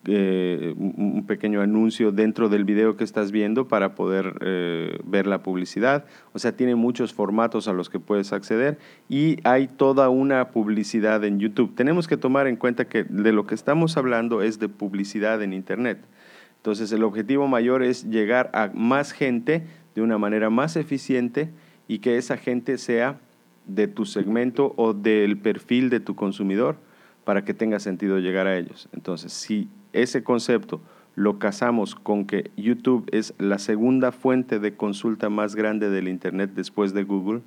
eh, 0.06 0.74
un 0.76 1.24
pequeño 1.26 1.60
anuncio 1.60 2.10
dentro 2.10 2.48
del 2.48 2.64
video 2.64 2.96
que 2.96 3.04
estás 3.04 3.30
viendo 3.30 3.68
para 3.68 3.94
poder 3.94 4.38
eh, 4.40 4.98
ver 5.04 5.26
la 5.26 5.42
publicidad. 5.42 6.04
O 6.32 6.38
sea, 6.38 6.56
tiene 6.56 6.74
muchos 6.74 7.12
formatos 7.12 7.68
a 7.68 7.72
los 7.72 7.88
que 7.90 8.00
puedes 8.00 8.32
acceder 8.32 8.78
y 9.08 9.38
hay 9.44 9.68
toda 9.68 10.08
una 10.08 10.48
publicidad 10.48 11.24
en 11.24 11.38
YouTube. 11.38 11.74
Tenemos 11.74 12.08
que 12.08 12.16
tomar 12.16 12.46
en 12.46 12.56
cuenta 12.56 12.86
que 12.86 13.04
de 13.04 13.32
lo 13.32 13.46
que 13.46 13.54
estamos 13.54 13.96
hablando 13.96 14.42
es 14.42 14.58
de 14.58 14.68
publicidad 14.68 15.42
en 15.42 15.52
Internet. 15.52 15.98
Entonces, 16.56 16.92
el 16.92 17.02
objetivo 17.02 17.48
mayor 17.48 17.82
es 17.82 18.08
llegar 18.08 18.50
a 18.54 18.70
más 18.72 19.12
gente 19.12 19.64
de 19.94 20.02
una 20.02 20.16
manera 20.18 20.48
más 20.48 20.76
eficiente 20.76 21.50
y 21.88 21.98
que 21.98 22.16
esa 22.16 22.36
gente 22.36 22.78
sea 22.78 23.18
de 23.66 23.88
tu 23.88 24.06
segmento 24.06 24.72
o 24.76 24.92
del 24.92 25.38
perfil 25.38 25.90
de 25.90 26.00
tu 26.00 26.14
consumidor 26.14 26.76
para 27.24 27.44
que 27.44 27.54
tenga 27.54 27.78
sentido 27.80 28.18
llegar 28.18 28.46
a 28.46 28.56
ellos. 28.56 28.88
Entonces, 28.92 29.32
si 29.32 29.68
ese 29.92 30.22
concepto 30.22 30.80
lo 31.14 31.38
casamos 31.38 31.94
con 31.94 32.24
que 32.24 32.50
YouTube 32.56 33.06
es 33.12 33.34
la 33.38 33.58
segunda 33.58 34.12
fuente 34.12 34.58
de 34.58 34.74
consulta 34.74 35.28
más 35.28 35.54
grande 35.54 35.90
del 35.90 36.08
Internet 36.08 36.52
después 36.54 36.94
de 36.94 37.04
Google, 37.04 37.42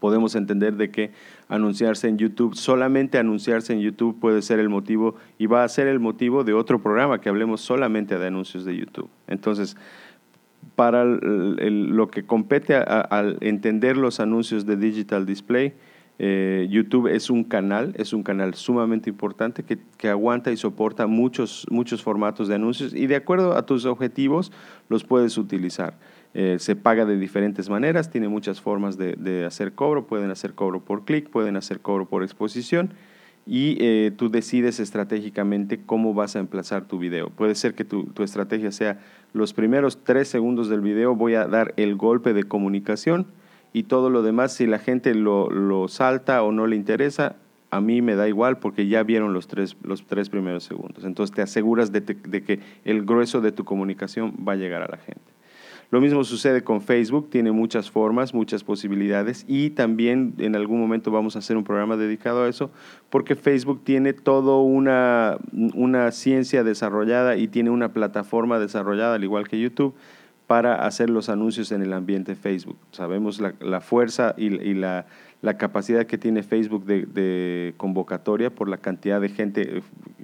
podemos 0.00 0.34
entender 0.34 0.74
de 0.74 0.90
que 0.90 1.12
anunciarse 1.48 2.08
en 2.08 2.18
YouTube, 2.18 2.56
solamente 2.56 3.18
anunciarse 3.18 3.72
en 3.72 3.80
YouTube 3.80 4.18
puede 4.18 4.42
ser 4.42 4.58
el 4.58 4.68
motivo 4.68 5.14
y 5.38 5.46
va 5.46 5.62
a 5.62 5.68
ser 5.68 5.86
el 5.86 6.00
motivo 6.00 6.42
de 6.42 6.54
otro 6.54 6.80
programa 6.80 7.20
que 7.20 7.28
hablemos 7.28 7.60
solamente 7.60 8.18
de 8.18 8.26
anuncios 8.26 8.64
de 8.64 8.76
YouTube. 8.76 9.10
Entonces, 9.28 9.76
para 10.74 11.04
lo 11.04 12.08
que 12.08 12.24
compete 12.24 12.74
al 12.74 13.36
entender 13.40 13.96
los 13.96 14.18
anuncios 14.18 14.66
de 14.66 14.76
Digital 14.76 15.26
Display, 15.26 15.74
eh, 16.22 16.66
YouTube 16.68 17.06
es 17.06 17.30
un 17.30 17.44
canal, 17.44 17.94
es 17.96 18.12
un 18.12 18.22
canal 18.22 18.52
sumamente 18.52 19.08
importante 19.08 19.62
que, 19.62 20.08
aguanta 20.10 20.52
y 20.52 20.58
soporta 20.58 21.06
muchos, 21.06 21.66
muchos 21.70 22.02
formatos 22.02 22.46
de 22.46 22.56
anuncios 22.56 22.92
y 22.92 23.06
de 23.06 23.16
acuerdo 23.16 23.56
a 23.56 23.64
tus 23.64 23.86
objetivos 23.86 24.52
los 24.90 25.04
puedes 25.04 25.38
utilizar. 25.38 25.98
Eh, 26.34 26.56
se 26.58 26.76
paga 26.76 27.06
de 27.06 27.16
diferentes 27.16 27.70
maneras, 27.70 28.10
tiene 28.10 28.28
muchas 28.28 28.60
formas 28.60 28.98
de, 28.98 29.14
de 29.14 29.46
hacer 29.46 29.72
cobro, 29.72 30.06
pueden 30.06 30.30
hacer 30.30 30.52
cobro 30.52 30.84
por 30.84 31.06
clic, 31.06 31.30
pueden 31.30 31.56
hacer 31.56 31.80
cobro 31.80 32.06
por 32.06 32.22
exposición 32.22 32.92
y 33.46 33.78
eh, 33.80 34.12
tú 34.14 34.30
decides 34.30 34.78
estratégicamente 34.78 35.80
cómo 35.86 36.12
vas 36.12 36.36
a 36.36 36.40
emplazar 36.40 36.86
tu 36.86 36.98
video. 36.98 37.30
Puede 37.30 37.54
ser 37.54 37.74
que 37.74 37.84
tu, 37.84 38.04
tu 38.04 38.22
estrategia 38.22 38.72
sea 38.72 39.00
los 39.32 39.54
primeros 39.54 40.04
tres 40.04 40.28
segundos 40.28 40.68
del 40.68 40.82
video 40.82 41.16
voy 41.16 41.34
a 41.34 41.46
dar 41.46 41.72
el 41.78 41.96
golpe 41.96 42.34
de 42.34 42.44
comunicación, 42.44 43.26
y 43.72 43.84
todo 43.84 44.10
lo 44.10 44.22
demás, 44.22 44.54
si 44.54 44.66
la 44.66 44.78
gente 44.78 45.14
lo, 45.14 45.50
lo, 45.50 45.88
salta 45.88 46.42
o 46.42 46.52
no 46.52 46.66
le 46.66 46.76
interesa, 46.76 47.36
a 47.70 47.80
mí 47.80 48.02
me 48.02 48.16
da 48.16 48.28
igual 48.28 48.58
porque 48.58 48.88
ya 48.88 49.02
vieron 49.02 49.32
los 49.32 49.46
tres, 49.46 49.76
los 49.82 50.04
tres 50.06 50.28
primeros 50.28 50.64
segundos. 50.64 51.04
Entonces 51.04 51.34
te 51.34 51.42
aseguras 51.42 51.92
de, 51.92 52.02
que 52.02 52.60
el 52.84 53.04
grueso 53.04 53.40
de 53.40 53.52
tu 53.52 53.64
comunicación 53.64 54.34
va 54.46 54.52
a 54.52 54.56
llegar 54.56 54.82
a 54.82 54.88
la 54.88 54.98
gente. 54.98 55.22
Lo 55.92 56.00
mismo 56.00 56.22
sucede 56.22 56.62
con 56.62 56.82
Facebook, 56.82 57.30
tiene 57.30 57.50
muchas 57.50 57.90
formas, 57.90 58.32
muchas 58.32 58.62
posibilidades 58.62 59.44
y 59.48 59.70
también 59.70 60.34
en 60.38 60.54
algún 60.54 60.80
momento 60.80 61.10
vamos 61.10 61.34
a 61.34 61.40
hacer 61.40 61.56
un 61.56 61.64
programa 61.64 61.96
dedicado 61.96 62.44
a 62.44 62.48
eso 62.48 62.70
porque 63.08 63.34
Facebook 63.34 63.82
tiene 63.82 64.12
toda 64.12 64.56
una, 64.58 65.38
una 65.74 66.12
ciencia 66.12 66.62
desarrollada 66.62 67.36
y 67.36 67.48
tiene 67.48 67.70
una 67.70 67.92
plataforma 67.92 68.60
desarrollada 68.60 69.16
al 69.16 69.24
igual 69.24 69.48
que 69.48 69.60
YouTube 69.60 69.94
para 70.50 70.84
hacer 70.84 71.10
los 71.10 71.28
anuncios 71.28 71.70
en 71.70 71.80
el 71.80 71.92
ambiente 71.92 72.34
Facebook. 72.34 72.76
Sabemos 72.90 73.40
la, 73.40 73.80
fuerza 73.80 74.34
y, 74.36 74.48
la, 74.74 75.06
capacidad 75.58 76.06
que 76.06 76.18
tiene 76.18 76.42
Facebook 76.42 76.86
de, 76.86 77.72
convocatoria 77.76 78.50
por 78.50 78.68
la 78.68 78.78
cantidad 78.78 79.20
de 79.20 79.28
gente 79.28 79.80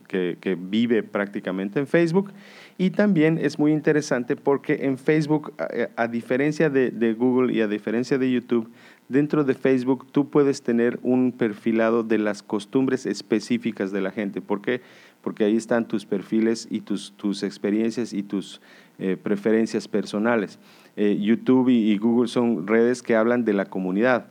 eh, 0.08 0.36
que, 0.40 0.58
vive 0.60 1.04
prácticamente 1.04 1.78
en 1.78 1.86
Facebook. 1.86 2.32
Y 2.76 2.90
también 2.90 3.38
es 3.40 3.60
muy 3.60 3.70
interesante 3.70 4.34
porque 4.34 4.86
en 4.86 4.98
Facebook, 4.98 5.54
a, 5.94 6.08
diferencia 6.08 6.70
de, 6.70 6.90
de, 6.90 7.14
Google 7.14 7.54
y 7.54 7.60
a 7.60 7.68
diferencia 7.68 8.18
de 8.18 8.28
YouTube, 8.28 8.68
dentro 9.08 9.44
de 9.44 9.54
Facebook 9.54 10.08
tú 10.10 10.28
puedes 10.28 10.60
tener 10.60 10.98
un 11.04 11.30
perfilado 11.30 12.02
de 12.02 12.18
las 12.18 12.42
costumbres 12.42 13.06
específicas 13.06 13.92
de 13.92 14.00
la 14.00 14.10
gente. 14.10 14.40
¿Por 14.40 14.60
qué? 14.60 14.80
Porque 15.22 15.44
ahí 15.44 15.56
están 15.56 15.86
tus 15.86 16.04
perfiles 16.04 16.66
y 16.68 16.80
tus, 16.80 17.12
tus 17.12 17.44
experiencias 17.44 18.12
y 18.12 18.24
tus 18.24 18.60
eh, 18.98 19.16
preferencias 19.22 19.88
personales. 19.88 20.58
Eh, 20.96 21.18
YouTube 21.20 21.68
y, 21.68 21.96
Google 21.98 22.28
son 22.28 22.66
redes 22.66 23.02
que 23.02 23.14
hablan 23.14 23.44
de 23.44 23.52
la 23.52 23.66
comunidad. 23.66 24.28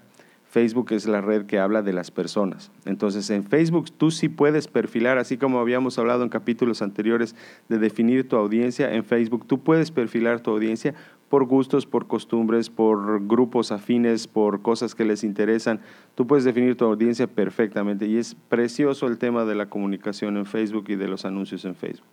Facebook 0.50 0.92
es 0.92 1.06
la 1.06 1.22
red 1.22 1.46
que 1.46 1.60
habla 1.60 1.82
de 1.82 1.94
las 1.94 2.12
personas. 2.12 2.72
Entonces 2.86 3.30
en 3.30 3.44
Facebook 3.44 3.92
tú 3.92 4.10
sí 4.10 4.30
puedes 4.30 4.68
perfilar, 4.68 5.18
así 5.18 5.38
como 5.38 5.60
habíamos 5.60 6.00
hablado 6.00 6.24
en 6.24 6.30
capítulos 6.30 6.82
anteriores 6.82 7.36
de 7.68 7.78
definir 7.78 8.28
tu 8.28 8.38
audiencia, 8.38 8.94
en 8.96 9.04
Facebook 9.04 9.46
tú 9.46 9.62
puedes 9.62 9.92
perfilar 9.92 10.40
tu 10.40 10.52
audiencia 10.52 10.96
por 11.30 11.46
gustos, 11.46 11.86
por 11.86 12.08
costumbres, 12.08 12.70
por 12.70 13.28
grupos 13.28 13.72
afines, 13.72 14.28
por 14.28 14.62
cosas 14.62 14.96
que 14.96 15.06
les 15.06 15.24
interesan. 15.24 15.82
Tú 16.16 16.26
puedes 16.26 16.46
definir 16.46 16.78
tu 16.78 16.86
audiencia 16.86 17.28
perfectamente 17.28 18.08
y 18.08 18.18
es 18.18 18.34
precioso 18.34 19.08
el 19.08 19.18
tema 19.18 19.46
de 19.46 19.56
la 19.56 19.70
comunicación 19.70 20.38
en 20.38 20.46
Facebook 20.46 20.86
y 20.88 20.96
de 20.96 21.08
los 21.08 21.26
anuncios 21.26 21.66
en 21.66 21.76
Facebook. 21.76 22.08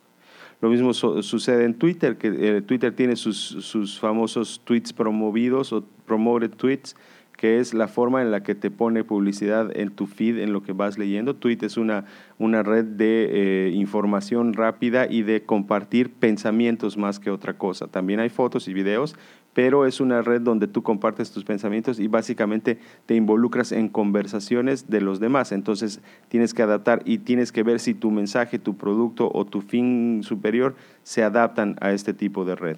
Lo 0.62 0.70
mismo 0.70 0.94
sucede 0.94 1.64
en 1.64 1.74
Twitter, 1.74 2.16
que 2.16 2.28
eh, 2.28 2.62
Twitter 2.62 2.94
tiene 2.94 3.16
sus, 3.16 3.36
sus 3.36 3.98
famosos 3.98 4.62
tweets 4.64 4.92
promovidos 4.92 5.72
o 5.72 5.84
promoted 6.06 6.52
tweets 6.52 6.94
que 7.42 7.58
es 7.58 7.74
la 7.74 7.88
forma 7.88 8.22
en 8.22 8.30
la 8.30 8.44
que 8.44 8.54
te 8.54 8.70
pone 8.70 9.02
publicidad 9.02 9.76
en 9.76 9.90
tu 9.90 10.06
feed, 10.06 10.38
en 10.38 10.52
lo 10.52 10.62
que 10.62 10.72
vas 10.72 10.96
leyendo. 10.96 11.34
Twitter 11.34 11.66
es 11.66 11.76
una, 11.76 12.04
una 12.38 12.62
red 12.62 12.84
de 12.84 13.30
eh, 13.66 13.70
información 13.70 14.52
rápida 14.52 15.08
y 15.10 15.22
de 15.22 15.42
compartir 15.42 16.12
pensamientos 16.12 16.96
más 16.96 17.18
que 17.18 17.32
otra 17.32 17.54
cosa. 17.54 17.88
También 17.88 18.20
hay 18.20 18.28
fotos 18.28 18.68
y 18.68 18.72
videos, 18.72 19.16
pero 19.54 19.86
es 19.86 20.00
una 20.00 20.22
red 20.22 20.40
donde 20.40 20.66
tú 20.66 20.82
compartes 20.82 21.30
tus 21.30 21.44
pensamientos 21.44 21.98
y 21.98 22.08
básicamente 22.08 22.78
te 23.06 23.14
involucras 23.14 23.72
en 23.72 23.88
conversaciones 23.88 24.88
de 24.88 25.00
los 25.00 25.20
demás. 25.20 25.52
Entonces 25.52 26.00
tienes 26.28 26.54
que 26.54 26.62
adaptar 26.62 27.02
y 27.04 27.18
tienes 27.18 27.52
que 27.52 27.62
ver 27.62 27.80
si 27.80 27.94
tu 27.94 28.10
mensaje, 28.10 28.58
tu 28.58 28.76
producto 28.76 29.30
o 29.32 29.44
tu 29.44 29.60
fin 29.60 30.22
superior 30.22 30.74
se 31.02 31.22
adaptan 31.22 31.76
a 31.80 31.92
este 31.92 32.14
tipo 32.14 32.44
de 32.44 32.56
red. 32.56 32.76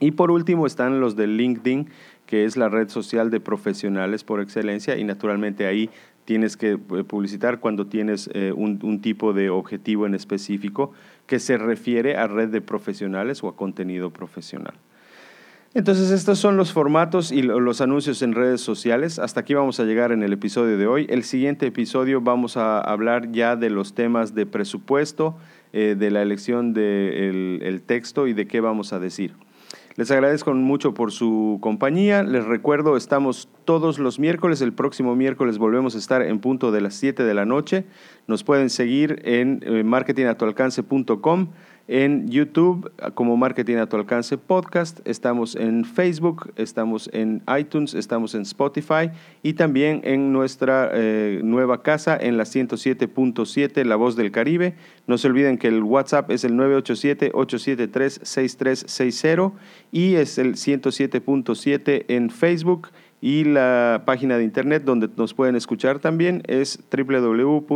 Y 0.00 0.10
por 0.12 0.30
último 0.30 0.66
están 0.66 1.00
los 1.00 1.14
de 1.16 1.28
LinkedIn, 1.28 1.88
que 2.26 2.44
es 2.44 2.56
la 2.56 2.68
red 2.68 2.88
social 2.88 3.30
de 3.30 3.40
profesionales 3.40 4.24
por 4.24 4.40
excelencia 4.40 4.96
y 4.96 5.04
naturalmente 5.04 5.66
ahí 5.66 5.88
tienes 6.24 6.56
que 6.56 6.72
eh, 6.72 6.76
publicitar 6.76 7.60
cuando 7.60 7.86
tienes 7.86 8.30
eh, 8.32 8.52
un, 8.52 9.00
tipo 9.00 9.32
de 9.32 9.50
objetivo 9.50 10.06
en 10.06 10.14
específico 10.14 10.92
que 11.26 11.38
se 11.38 11.58
refiere 11.58 12.16
a 12.16 12.26
red 12.26 12.48
de 12.48 12.60
profesionales 12.60 13.44
o 13.44 13.48
a 13.48 13.56
contenido 13.56 14.10
profesional. 14.10 14.74
Entonces 15.74 16.12
estos 16.12 16.38
son 16.38 16.56
los 16.56 16.72
formatos 16.72 17.32
y 17.32 17.42
los 17.42 17.80
anuncios 17.80 18.22
en 18.22 18.32
redes 18.32 18.60
sociales. 18.60 19.18
Hasta 19.18 19.40
aquí 19.40 19.54
vamos 19.54 19.80
a 19.80 19.84
llegar 19.84 20.12
en 20.12 20.22
el 20.22 20.32
episodio 20.32 20.78
de 20.78 20.86
hoy. 20.86 21.06
El 21.10 21.24
siguiente 21.24 21.66
episodio 21.66 22.20
vamos 22.20 22.56
a 22.56 22.80
hablar 22.80 23.32
ya 23.32 23.56
de 23.56 23.70
los 23.70 23.92
temas 23.92 24.36
de 24.36 24.46
presupuesto, 24.46 25.34
eh, 25.72 25.96
de 25.98 26.12
la 26.12 26.22
elección 26.22 26.74
del 26.74 27.82
texto 27.84 28.28
y 28.28 28.34
de 28.34 28.46
qué 28.46 28.60
vamos 28.60 28.92
a 28.92 29.00
decir. 29.00 29.34
Les 29.96 30.10
agradezco 30.12 30.54
mucho 30.54 30.94
por 30.94 31.10
su 31.10 31.58
compañía. 31.60 32.22
Les 32.22 32.44
recuerdo, 32.44 32.96
estamos 32.96 33.48
todos 33.64 33.98
los 33.98 34.20
miércoles. 34.20 34.60
El 34.60 34.72
próximo 34.72 35.16
miércoles 35.16 35.58
volvemos 35.58 35.96
a 35.96 35.98
estar 35.98 36.22
en 36.22 36.38
punto 36.38 36.70
de 36.70 36.80
las 36.80 36.94
7 36.94 37.24
de 37.24 37.34
la 37.34 37.46
noche. 37.46 37.84
Nos 38.28 38.44
pueden 38.44 38.70
seguir 38.70 39.22
en 39.24 39.60
eh, 39.64 39.82
marketingatualcance.com 39.82 41.48
en 41.86 42.28
YouTube 42.28 42.90
como 43.14 43.36
Marketing 43.36 43.76
a 43.76 43.86
tu 43.86 43.96
alcance 43.96 44.36
podcast, 44.38 45.06
estamos 45.06 45.54
en 45.54 45.84
Facebook, 45.84 46.50
estamos 46.56 47.10
en 47.12 47.42
iTunes, 47.58 47.92
estamos 47.94 48.34
en 48.34 48.40
Spotify 48.42 49.10
y 49.42 49.52
también 49.54 50.00
en 50.04 50.32
nuestra 50.32 50.90
eh, 50.92 51.40
nueva 51.44 51.82
casa 51.82 52.16
en 52.16 52.38
la 52.38 52.44
107.7 52.44 53.84
La 53.84 53.96
Voz 53.96 54.14
del 54.16 54.30
Caribe. 54.30 54.74
No 55.06 55.18
se 55.18 55.28
olviden 55.28 55.58
que 55.58 55.68
el 55.68 55.82
WhatsApp 55.82 56.30
es 56.30 56.44
el 56.44 56.54
987-873-6360 56.54 59.52
y 59.92 60.14
es 60.14 60.38
el 60.38 60.54
107.7 60.54 62.06
en 62.08 62.30
Facebook 62.30 62.88
y 63.20 63.44
la 63.44 64.04
página 64.04 64.38
de 64.38 64.44
internet 64.44 64.84
donde 64.84 65.10
nos 65.16 65.34
pueden 65.34 65.56
escuchar 65.56 65.98
también 65.98 66.42
es 66.46 66.78
www 66.90 67.66